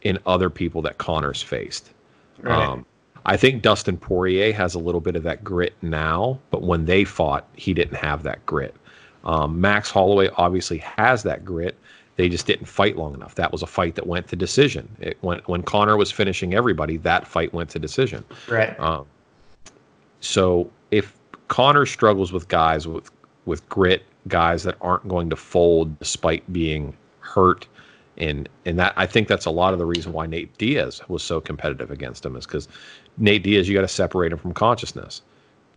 [0.02, 1.92] in other people that Conor's faced.
[2.40, 2.58] Right.
[2.58, 2.86] Um,
[3.26, 7.04] I think Dustin Poirier has a little bit of that grit now, but when they
[7.04, 8.76] fought, he didn't have that grit.
[9.24, 11.76] Um, Max Holloway obviously has that grit.
[12.18, 13.36] They just didn't fight long enough.
[13.36, 14.88] That was a fight that went to decision.
[15.02, 16.98] It went when Conor was finishing everybody.
[16.98, 18.24] That fight went to decision.
[18.48, 18.80] Right.
[18.80, 19.06] Um,
[20.22, 21.18] so if
[21.48, 23.12] Conor struggles with guys with
[23.46, 27.68] with grit, guys that aren't going to fold despite being hurt.
[28.18, 31.22] And and that I think that's a lot of the reason why Nate Diaz was
[31.22, 32.68] so competitive against him is because
[33.18, 35.22] Nate Diaz, you got to separate him from consciousness.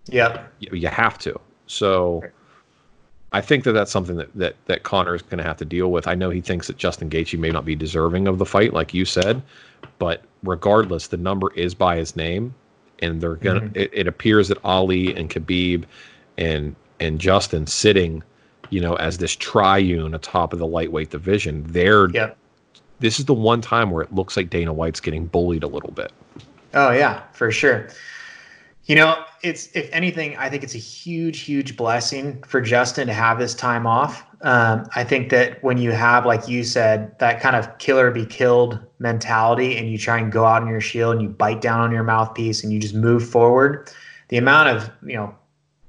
[0.06, 1.38] Yeah, You, you have to.
[1.66, 2.22] So
[3.32, 5.90] I think that that's something that that, that Conor is going to have to deal
[5.90, 6.08] with.
[6.08, 8.94] I know he thinks that Justin Gaethje may not be deserving of the fight, like
[8.94, 9.42] you said,
[9.98, 12.54] but regardless, the number is by his name,
[13.00, 13.60] and they're gonna.
[13.60, 13.76] Mm-hmm.
[13.76, 15.84] It, it appears that Ali and Khabib
[16.38, 18.22] and and Justin sitting,
[18.70, 21.64] you know, as this triune atop of the lightweight division.
[21.66, 22.36] They're yep.
[23.00, 25.92] This is the one time where it looks like Dana White's getting bullied a little
[25.92, 26.12] bit.
[26.74, 27.88] Oh yeah, for sure.
[28.86, 33.12] You know, it's if anything, I think it's a huge, huge blessing for Justin to
[33.12, 34.24] have this time off.
[34.42, 38.24] Um, I think that when you have, like you said, that kind of killer be
[38.24, 41.80] killed mentality, and you try and go out on your shield and you bite down
[41.80, 43.90] on your mouthpiece and you just move forward,
[44.28, 45.34] the amount of you know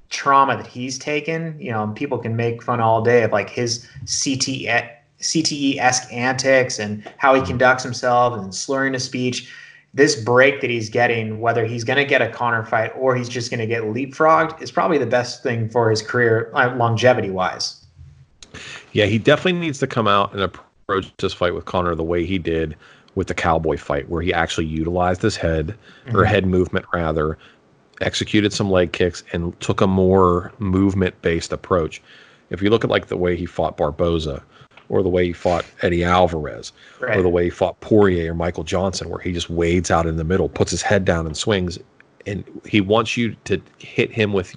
[0.10, 3.88] trauma that he's taken, you know, people can make fun all day of like his
[4.06, 4.90] CTE
[5.22, 9.52] CTE esque antics and how he conducts himself and slurring his speech
[9.94, 13.30] this break that he's getting, whether he's going to get a Conor fight or he's
[13.30, 17.32] just going to get leapfrogged, is probably the best thing for his career, uh, longevity
[17.32, 17.84] wise.
[18.92, 22.26] Yeah, he definitely needs to come out and approach this fight with Conor the way
[22.26, 22.76] he did
[23.16, 26.16] with the Cowboy fight, where he actually utilized his head mm-hmm.
[26.16, 27.38] or head movement rather,
[28.02, 32.02] executed some leg kicks, and took a more movement based approach.
[32.50, 34.44] If you look at like the way he fought Barboza,
[34.90, 37.18] or the way he fought Eddie Alvarez, right.
[37.18, 40.18] or the way he fought Poirier or Michael Johnson, where he just wades out in
[40.18, 41.78] the middle, puts his head down and swings,
[42.26, 44.56] and he wants you to hit him with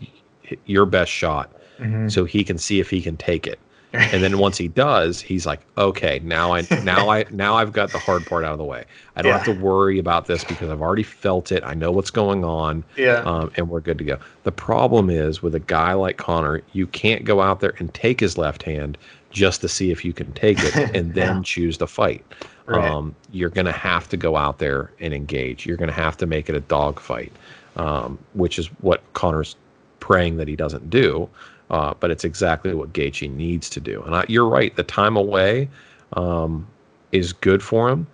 [0.64, 2.08] your best shot, mm-hmm.
[2.08, 3.58] so he can see if he can take it.
[3.92, 7.90] And then once he does, he's like, okay, now I now I now I've got
[7.92, 8.84] the hard part out of the way.
[9.16, 9.38] I don't yeah.
[9.38, 11.62] have to worry about this because I've already felt it.
[11.64, 12.84] I know what's going on.
[12.96, 13.22] Yeah.
[13.24, 14.18] Um, and we're good to go.
[14.44, 18.20] The problem is with a guy like Conor, you can't go out there and take
[18.20, 18.96] his left hand
[19.30, 21.42] just to see if you can take it and then yeah.
[21.42, 22.24] choose to fight.
[22.66, 22.90] Right.
[22.90, 25.66] Um, you're going to have to go out there and engage.
[25.66, 27.32] You're going to have to make it a dog fight,
[27.76, 29.56] um, which is what Conor's
[30.00, 31.28] praying that he doesn't do.
[31.72, 34.02] Uh, but it's exactly what Gaethje needs to do.
[34.02, 34.74] And I, you're right.
[34.76, 35.68] The time away
[36.12, 36.66] um,
[37.10, 38.06] is good for him.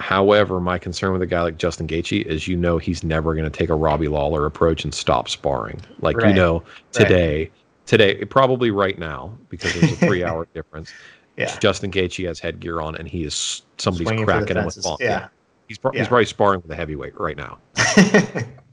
[0.00, 3.44] However, my concern with a guy like Justin Gaethje is, you know, he's never going
[3.44, 5.80] to take a Robbie Lawler approach and stop sparring.
[6.00, 6.28] Like right.
[6.28, 6.62] you know,
[6.92, 7.52] today right
[7.88, 10.92] today, probably right now, because there's a three hour difference.
[11.36, 11.56] Yeah.
[11.58, 14.98] Justin Gaethje has headgear on, and he is somebody's Swinging cracking him with ball.
[15.00, 15.08] Yeah.
[15.08, 15.28] yeah.
[15.66, 16.00] He's, pro- yeah.
[16.00, 17.58] he's probably sparring with a heavyweight right now.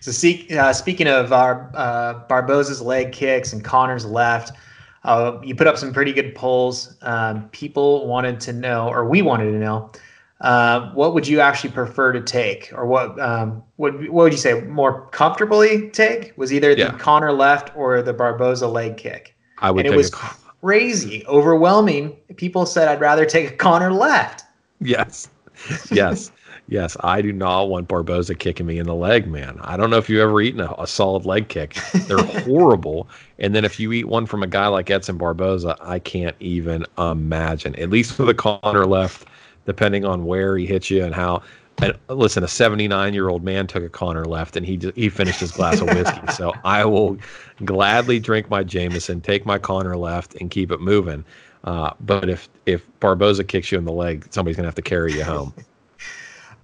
[0.00, 4.56] so, see, uh, speaking of our uh, Barboza's leg kicks and Conor's left,
[5.04, 6.96] uh, you put up some pretty good polls.
[7.02, 9.90] Um, people wanted to know, or we wanted to know,
[10.40, 14.38] uh, what would you actually prefer to take, or what um, what what would you
[14.38, 16.32] say more comfortably take?
[16.36, 16.98] Was either the yeah.
[16.98, 19.34] Conor left or the Barboza leg kick?
[19.58, 19.84] I would.
[19.84, 20.12] And it was a...
[20.12, 22.16] crazy, overwhelming.
[22.36, 24.44] People said I'd rather take a Conor left.
[24.80, 25.28] Yes,
[25.90, 26.30] yes,
[26.68, 26.96] yes.
[27.00, 29.58] I do not want Barboza kicking me in the leg, man.
[29.62, 31.74] I don't know if you've ever eaten a, a solid leg kick.
[32.06, 33.08] They're horrible.
[33.38, 36.86] And then if you eat one from a guy like Edson Barboza, I can't even
[36.96, 37.74] imagine.
[37.76, 39.26] At least with a Conor left
[39.68, 41.42] depending on where he hits you and how.
[41.80, 45.38] And listen, a 79 year old man took a Conor left and he he finished
[45.38, 46.26] his glass of whiskey.
[46.32, 47.18] so I will
[47.64, 51.24] gladly drink my Jameson, take my Conor left, and keep it moving.
[51.62, 55.12] Uh, but if if Barboza kicks you in the leg, somebody's gonna have to carry
[55.12, 55.54] you home.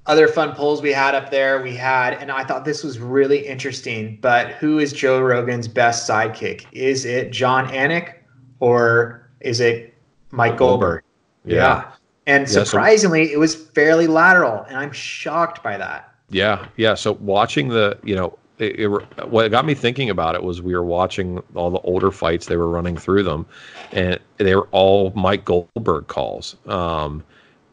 [0.07, 3.47] Other fun polls we had up there, we had, and I thought this was really
[3.47, 4.19] interesting.
[4.21, 6.67] But who is Joe Rogan's best sidekick?
[6.73, 8.15] Is it Jon Anik
[8.61, 9.95] or is it
[10.31, 11.03] Mike Goldberg?
[11.45, 11.57] Yeah.
[11.57, 11.93] yeah.
[12.27, 16.13] And yeah, surprisingly, so, it was fairly lateral, and I'm shocked by that.
[16.31, 16.95] Yeah, yeah.
[16.95, 18.89] So watching the, you know, it, it,
[19.29, 22.57] what got me thinking about it was we were watching all the older fights they
[22.57, 23.47] were running through them,
[23.93, 26.57] and they were all Mike Goldberg calls.
[26.67, 27.23] Um,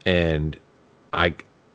[0.06, 0.58] and
[1.14, 1.34] I,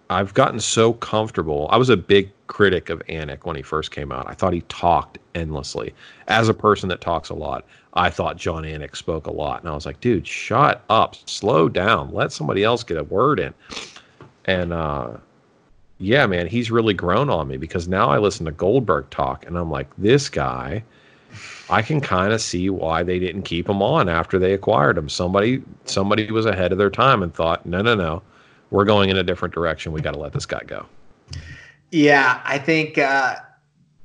[0.09, 1.69] I've gotten so comfortable.
[1.71, 4.29] I was a big critic of Anik when he first came out.
[4.29, 5.93] I thought he talked endlessly.
[6.29, 9.61] As a person that talks a lot, I thought Jon Anik spoke a lot.
[9.61, 13.41] And I was like, dude, shut up, slow down, let somebody else get a word
[13.41, 13.53] in.
[14.45, 15.17] And uh,
[15.99, 19.59] yeah, man, he's really grown on me because now I listen to Goldberg talk and
[19.59, 20.85] I'm like, this guy,
[21.69, 25.09] I can kind of see why they didn't keep him on after they acquired him.
[25.09, 28.23] Somebody, somebody was ahead of their time and thought, no, no, no,
[28.71, 29.93] we're going in a different direction.
[29.93, 30.87] We got to let this guy go.
[31.91, 33.37] Yeah, I think uh,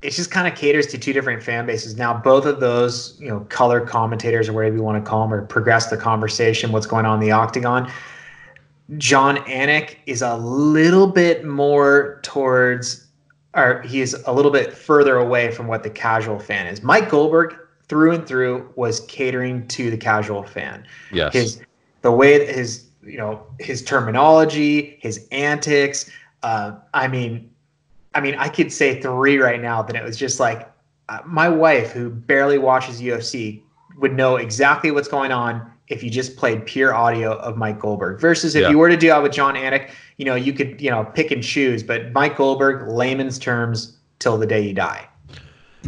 [0.02, 1.96] it just kind of caters to two different fan bases.
[1.96, 5.34] Now, both of those, you know, color commentators or whatever you want to call them,
[5.34, 7.90] or progress the conversation, what's going on in the octagon.
[8.98, 13.06] Jon Anik is a little bit more towards,
[13.54, 16.82] or he's a little bit further away from what the casual fan is.
[16.82, 17.56] Mike Goldberg,
[17.88, 20.86] through and through was catering to the casual fan.
[21.12, 21.32] Yes.
[21.32, 21.60] His
[22.00, 26.10] the way his you know his terminology, his antics.
[26.42, 27.50] Uh, I mean,
[28.14, 29.82] I mean, I could say three right now.
[29.82, 30.70] That it was just like
[31.08, 33.62] uh, my wife, who barely watches UFC,
[33.98, 38.20] would know exactly what's going on if you just played pure audio of Mike Goldberg.
[38.20, 38.70] Versus if Yeah.
[38.70, 41.30] you were to do that with Jon Anik, you know, you could you know pick
[41.30, 41.82] and choose.
[41.82, 45.08] But Mike Goldberg, layman's terms, till the day you die.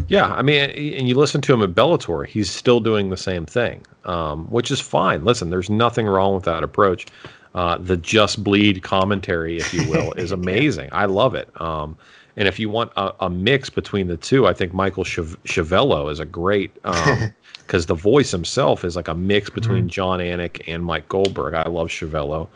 [0.09, 3.47] Yeah, I mean, and you listen to him at Bellator, he's still doing the same
[3.47, 5.24] thing, um, which is fine.
[5.24, 7.07] Listen, there's nothing wrong with that approach.
[7.55, 10.88] Uh, the just bleed commentary, if you will, is amazing.
[10.92, 11.49] I love it.
[11.61, 11.97] Um,
[12.36, 16.11] and if you want a, a mix between the two, I think Michael Chav- Schiavello
[16.11, 16.74] is a great
[17.59, 21.55] because the voice himself is like a mix between Jon Anik and Mike Goldberg.
[21.55, 22.49] I love Schiavello.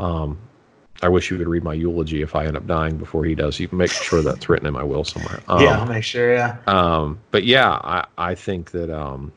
[0.00, 0.38] Um,
[1.02, 3.60] I wish you could read my eulogy if I end up dying before he does.
[3.60, 5.42] You can make sure that's written in my will somewhere.
[5.48, 6.32] Um, yeah, I'll make sure.
[6.34, 6.56] Yeah.
[6.66, 9.32] um, but yeah, I, I think that um,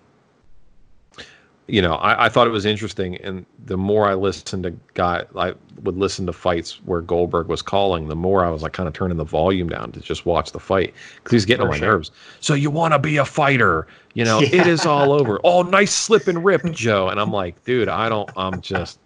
[1.67, 5.23] you know, I, I thought it was interesting, and the more I listened to guy,
[5.35, 5.53] I
[5.83, 8.93] would listen to fights where Goldberg was calling, the more I was like kind of
[8.93, 11.77] turning the volume down to just watch the fight because he's getting For on my
[11.77, 11.87] sure.
[11.89, 12.11] nerves.
[12.39, 13.85] So you want to be a fighter,
[14.15, 14.39] you know?
[14.51, 14.65] It Yeah.
[14.67, 15.39] is all over.
[15.43, 18.29] Oh, nice slip and rip, Joe, and I'm like, dude, I don't.
[18.35, 18.97] I'm just.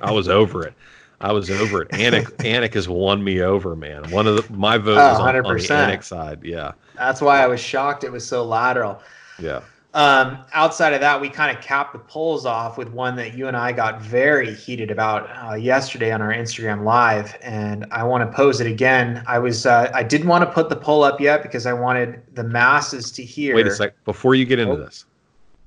[0.00, 0.74] I was over it.
[1.20, 1.88] I was over it.
[1.90, 4.08] Anik, Anik has won me over, man.
[4.10, 5.88] One of the, my vote Oh, was on, on the 100%.
[5.96, 6.40] Anik side.
[6.44, 9.00] Yeah, That's why I was shocked it was so lateral.
[9.40, 9.60] yeah.
[9.94, 13.48] Um, outside of that, we kind of capped the polls off with one that you
[13.48, 18.22] and I got very heated about uh, yesterday on our Instagram live, and I want
[18.30, 19.24] to pose it again.
[19.26, 22.22] I was uh, I didn't want to put the poll up yet because I wanted
[22.34, 23.56] the masses to hear.
[23.56, 23.94] Wait a sec.
[24.04, 24.76] Before you get into Oh.
[24.76, 25.06] this,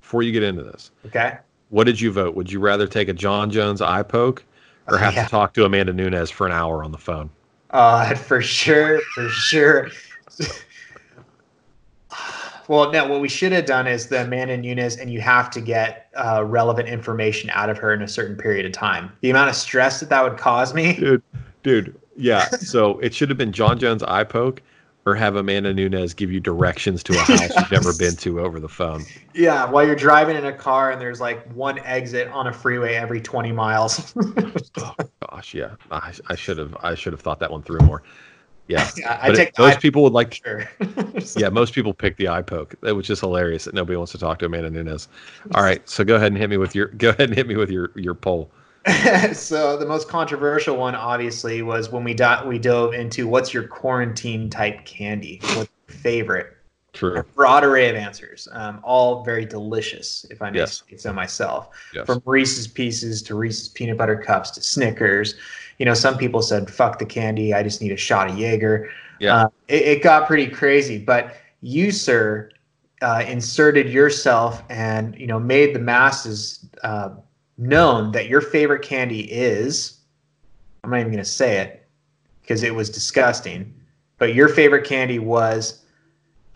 [0.02, 1.38] before you get into this, Okay.
[1.70, 2.36] what did you vote?
[2.36, 4.46] Would you rather take a Jon Jones eye poke
[4.88, 5.24] or have yeah.
[5.24, 7.30] to talk to Amanda Nunes for an hour on the phone?
[7.72, 9.90] Uh, for sure, for sure.
[12.68, 15.62] well, no, what we should have done is the Amanda Nunes, and you have to
[15.62, 19.12] get uh, relevant information out of her in a certain period of time.
[19.22, 20.98] The amount of stress that that would cause me.
[20.98, 21.24] Dude,
[21.64, 22.50] dude, yeah.
[22.50, 24.62] So it should have been Jon Jones eye poke
[25.06, 28.60] or have Amanda Nunes give you directions to a house you've never been to over
[28.60, 29.08] the phone.
[29.34, 32.96] Yeah, while you're driving in a car and there's like one exit on a freeway
[32.96, 34.14] every 20 miles.
[34.78, 34.96] Oh
[35.30, 35.76] gosh, yeah.
[35.92, 38.04] I, I should have I should have thought that one through more.
[38.68, 38.92] Yeah.
[38.98, 40.70] yeah, I But take it, those people would like sure.
[41.36, 44.18] yeah, most people pick the eye poke, That which is hilarious that nobody wants to
[44.18, 45.08] talk to Amanda Nunes.
[45.54, 47.56] All right, so go ahead and hit me with your go ahead and hit me
[47.56, 48.52] with your your poll.
[49.34, 53.68] so the most controversial one, obviously, was when we di- we dove into what's your
[53.68, 56.58] quarantine type candy, what's your favorite.
[56.94, 57.24] True.
[57.36, 60.84] Broad array of answers, um, all very delicious, if I may Yes.
[60.90, 61.70] say so myself.
[61.94, 62.06] Yes.
[62.06, 65.36] From Reese's Pieces to Reese's Peanut Butter Cups to Snickers.
[65.78, 68.90] You know, some people said, "Fuck the candy, I just need a shot of Jaeger."
[69.20, 69.36] Yeah.
[69.44, 72.50] Uh, it, it got pretty crazy, but you, sir,
[73.02, 77.12] uh, inserted yourself and you know made the masses uh,
[77.62, 80.00] known that your favorite candy is.
[80.84, 81.88] I'm not even going to say it
[82.42, 83.74] because it was disgusting.
[84.18, 85.84] But your favorite candy was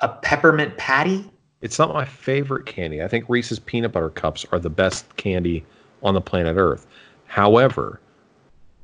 [0.02, 1.30] a peppermint patty.
[1.62, 3.02] It's not my favorite candy.
[3.02, 5.64] I think Reese's peanut butter cups are the best candy
[6.04, 6.86] on the planet Earth.
[7.28, 8.02] However,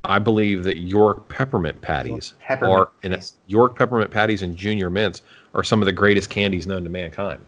[0.04, 3.32] I believe that York peppermint patties Peppermint are and.
[3.48, 5.22] York peppermint patties and Junior Mints
[5.54, 7.40] are some of the greatest candies known to mankind.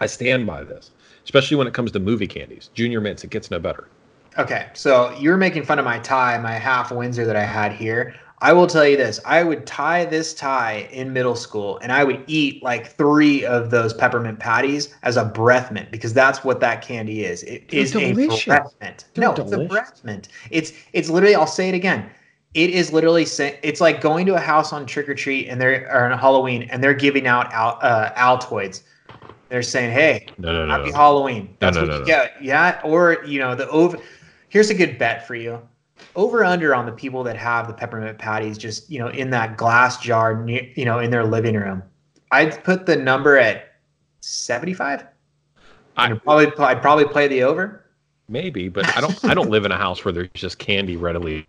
[0.00, 0.90] I stand by this,
[1.30, 2.70] especially when it comes to movie candies.
[2.74, 3.86] Junior Mints, it gets no better.
[4.36, 8.16] Okay, so you're making fun of my tie, my half Windsor that I had here.
[8.40, 12.02] I will tell you this: I would tie this tie in middle school, and I
[12.02, 16.58] would eat like three of those peppermint patties as a breath mint because that's what
[16.60, 17.44] that candy is.
[17.44, 18.42] It They're is delicious.
[18.46, 19.04] a breath mint.
[19.14, 20.28] They're no, it's a breath mint.
[20.50, 21.36] It's it's literally.
[21.36, 22.10] I'll say it again.
[22.54, 23.22] It is literally.
[23.22, 26.64] It's like going to a house on trick or treat and they're or on Halloween
[26.72, 28.82] and they're giving out al, uh, Altoids.
[29.50, 30.72] They're saying, "Hey, No, no, no.
[30.72, 30.96] Happy no.
[30.96, 31.56] Halloween.
[31.58, 32.06] That's no, what no, you no.
[32.06, 32.42] get.
[32.42, 32.80] Yeah.
[32.84, 33.98] Or, you know, the over
[34.48, 35.60] here's a good bet for you.
[36.16, 39.56] Over under on the people that have the peppermint patties just, you know, in that
[39.56, 41.82] glass jar, ne- you know, in their living room.
[42.32, 43.74] I'd put the number at
[44.20, 45.04] 75.
[45.96, 47.84] I- I'd probably I'd probably play the over.
[48.28, 49.24] Maybe, but I don't.
[49.24, 51.44] I don't live in a house where there's just candy readily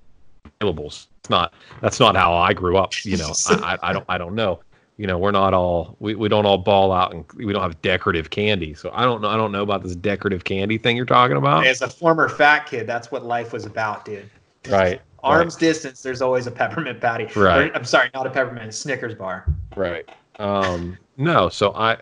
[0.59, 0.87] available.
[0.87, 1.53] It's not.
[1.79, 3.05] That's not how I grew up.
[3.05, 4.05] You know, I, I, I don't.
[4.09, 4.59] I don't know.
[5.01, 5.95] You know, we're not all.
[5.99, 8.75] We, we don't all ball out and we don't have decorative candy.
[8.75, 9.29] So I don't know.
[9.29, 11.65] I don't know about this decorative candy thing you're talking about.
[11.65, 14.29] As a former fat kid, that's what life was about, dude.
[14.69, 15.01] Right.
[15.23, 17.23] Arms distance, there's always a peppermint patty.
[17.35, 17.71] Right.
[17.71, 19.47] Or, I'm sorry, not a peppermint, a Snickers bar.
[19.75, 20.07] Right.
[20.37, 21.49] Um, no.
[21.49, 21.97] So I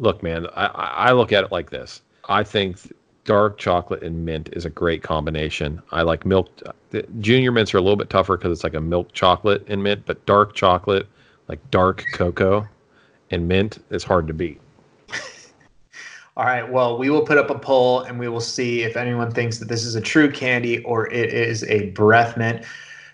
[0.00, 0.48] look, man.
[0.56, 2.02] I, I look at it like this.
[2.28, 2.78] I think
[3.24, 5.80] dark chocolate and mint is a great combination.
[5.92, 6.48] I like milk.
[6.90, 9.84] The junior mints are a little bit tougher because it's like a milk chocolate and
[9.84, 11.06] mint, but dark chocolate,
[11.50, 12.66] like dark cocoa,
[13.32, 14.60] and mint is hard to beat.
[16.36, 16.70] All right.
[16.70, 19.66] Well, we will put up a poll and we will see if anyone thinks that
[19.66, 22.64] this is a true candy or it is a breath mint.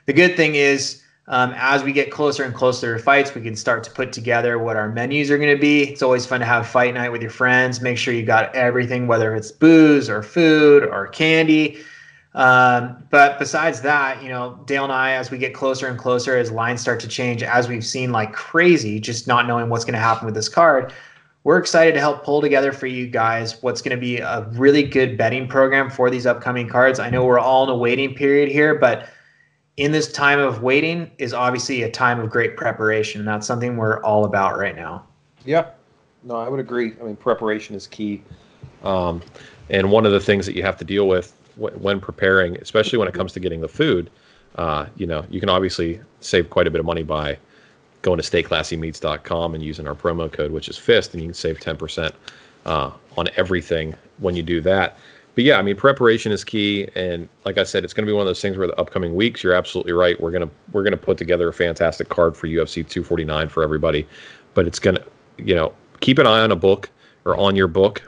[0.05, 3.57] The good thing is, um, as we get closer and closer to fights, we can
[3.57, 5.85] start to put together what our menus are going to be.
[5.85, 7.81] It's always fun to have fight night with your friends.
[7.81, 11.79] Make sure you got everything, whether it's booze or food or candy.
[12.37, 16.37] Um, but besides that, you know, Dale and I, as we get closer and closer,
[16.37, 19.95] as lines start to change, as we've seen like crazy, just not knowing what's going
[19.95, 20.93] to happen with this card,
[21.45, 24.83] we're excited to help pull together for you guys what's going to be a really
[24.83, 26.99] good betting program for these upcoming cards.
[26.99, 29.09] I know we're all in a waiting period here, but
[29.79, 33.25] in this time of waiting is obviously a time of great preparation.
[33.25, 35.07] That's something we're all about right now.
[35.47, 35.71] Yeah,
[36.23, 36.93] no, I would agree.
[37.01, 38.23] I mean, preparation is key.
[38.83, 39.23] Um,
[39.71, 43.09] and one of the things that you have to deal with when preparing, especially when
[43.09, 44.11] it comes to getting the food,
[44.57, 47.39] uh, you know, you can obviously save quite a bit of money by
[48.03, 51.59] going to stayclassymeats.com and using our promo code, which is FIST, and you can save
[51.59, 52.13] 10%
[52.67, 54.99] uh, on everything when you do that.
[55.35, 58.15] But yeah, I mean, preparation is key, and like I said, it's going to be
[58.15, 60.19] one of those things where the upcoming weeks, you're absolutely right.
[60.19, 64.09] We're gonna we're gonna put together a fantastic card for UFC 249 for everybody,
[64.55, 65.05] but it's gonna,
[65.37, 66.89] you know, keep an eye on a book
[67.27, 68.03] or on your book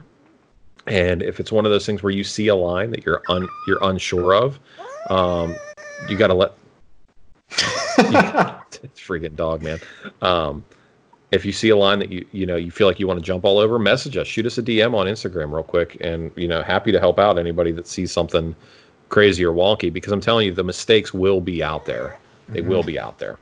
[0.88, 3.46] and if it's one of those things where you see a line that you're un,
[3.66, 4.58] you're unsure of,
[5.10, 5.54] um,
[6.08, 6.52] you got to let.
[7.50, 9.78] it's freaking dog, man.
[10.22, 10.64] Um,
[11.30, 13.24] if you see a line that you you know you feel like you want to
[13.24, 16.48] jump all over, message us, shoot us a DM on Instagram real quick, and you
[16.48, 18.54] know happy to help out anybody that sees something
[19.08, 22.18] crazy or wonky because I'm telling you the mistakes will be out there.
[22.48, 22.70] They mm-hmm.
[22.70, 23.38] will be out there.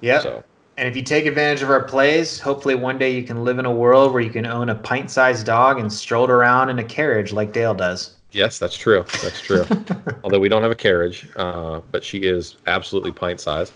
[0.00, 0.20] Yeah.
[0.20, 0.44] So
[0.76, 3.66] and if you take advantage of our plays, hopefully one day you can live in
[3.66, 6.84] a world where you can own a pint sized dog and stroll around in a
[6.84, 8.14] carriage like Dale does.
[8.32, 9.04] Yes, that's true.
[9.22, 9.64] That's true.
[10.24, 13.72] Although we don't have a carriage, uh, but she is absolutely pint sized.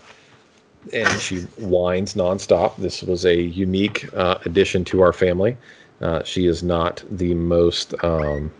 [0.93, 2.75] And she whines nonstop.
[2.77, 5.57] This was a unique uh, addition to our family.
[6.01, 8.51] Uh, she is not the most um,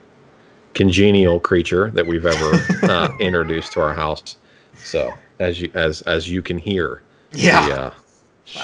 [0.74, 4.38] congenial creature that we've ever uh, introduced to our house.
[4.84, 7.94] So, as you as as you can hear, yeah, uh,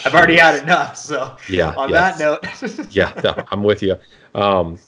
[0.06, 0.98] I've already had enough.
[0.98, 2.46] So yeah, on that note,
[2.92, 3.98] yeah, no, I'm with you.
[4.34, 4.80] Um,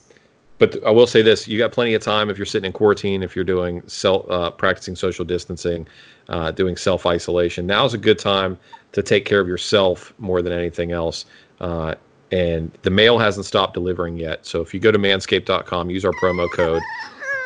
[0.59, 3.23] but I will say this: you got plenty of time if you're sitting in quarantine,
[3.23, 5.87] if you're doing self uh, practicing social distancing,
[6.29, 7.65] uh, doing self isolation.
[7.65, 8.57] Now is a good time
[8.93, 11.25] to take care of yourself more than anything else.
[11.59, 11.95] Uh,
[12.31, 14.45] and the mail hasn't stopped delivering yet.
[14.45, 16.81] So if you go to manscaped.com, use our promo code.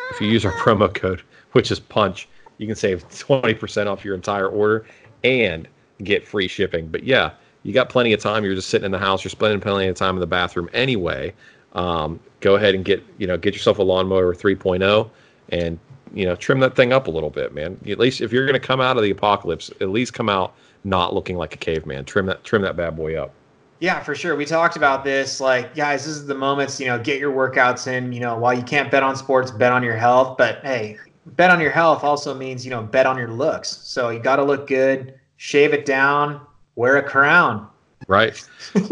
[0.09, 1.21] If you use our promo code,
[1.51, 2.27] which is punch,
[2.57, 4.85] you can save 20% off your entire order
[5.23, 5.67] and
[6.03, 6.87] get free shipping.
[6.87, 7.31] But yeah,
[7.63, 8.43] you got plenty of time.
[8.43, 9.23] You're just sitting in the house.
[9.23, 11.33] You're spending plenty of time in the bathroom anyway.
[11.73, 15.09] Um, go ahead and get you know get yourself a lawnmower 3.0
[15.49, 15.79] and
[16.13, 17.79] you know trim that thing up a little bit, man.
[17.87, 20.53] At least if you're going to come out of the apocalypse, at least come out
[20.83, 22.05] not looking like a caveman.
[22.05, 23.31] Trim that trim that bad boy up.
[23.79, 24.35] Yeah, for sure.
[24.35, 25.39] We talked about this.
[25.39, 28.13] Like, guys, this is the moments, you know, get your workouts in.
[28.13, 30.37] You know, while you can't bet on sports, bet on your health.
[30.37, 33.69] But hey, bet on your health also means, you know, bet on your looks.
[33.69, 36.41] So you got to look good, shave it down,
[36.75, 37.67] wear a crown.
[38.07, 38.43] Right.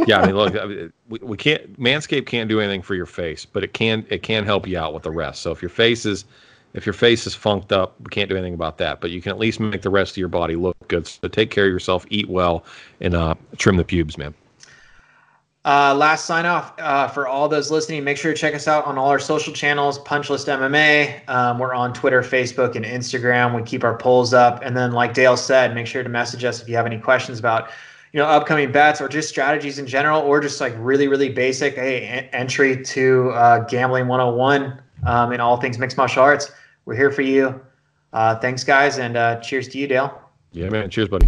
[0.06, 0.22] Yeah.
[0.22, 1.80] I mean, look, we, we can't.
[1.80, 4.06] Manscaped can't do anything for your face, but it can.
[4.10, 5.42] It can help you out with the rest.
[5.42, 6.26] So if your face is,
[6.74, 9.02] if your face is funked up, we can't do anything about that.
[9.02, 11.08] But you can at least make the rest of your body look good.
[11.08, 12.66] So take care of yourself, eat well,
[13.02, 14.34] and uh, trim the pubes, man.
[15.70, 18.04] Uh, last sign off uh, for all those listening.
[18.04, 21.30] Make sure to check us out on all our social channels, Punchlist MMA.
[21.30, 23.56] Um, we're on Twitter, Facebook, and Instagram.
[23.56, 26.60] We keep our polls up, and then, like Dale said, make sure to message us
[26.60, 27.70] if you have any questions about,
[28.14, 31.76] you know, upcoming bets or just strategies in general, or just like really, really basic.
[31.76, 36.52] Hey, en- entry to uh, Gambling 101 um, in all things mixed martial arts.
[36.86, 37.62] We're here for you.
[38.12, 40.20] Uh, thanks, guys, and uh, cheers to you, Dale.
[40.52, 40.90] Yeah, man.
[40.90, 41.28] Cheers, buddy.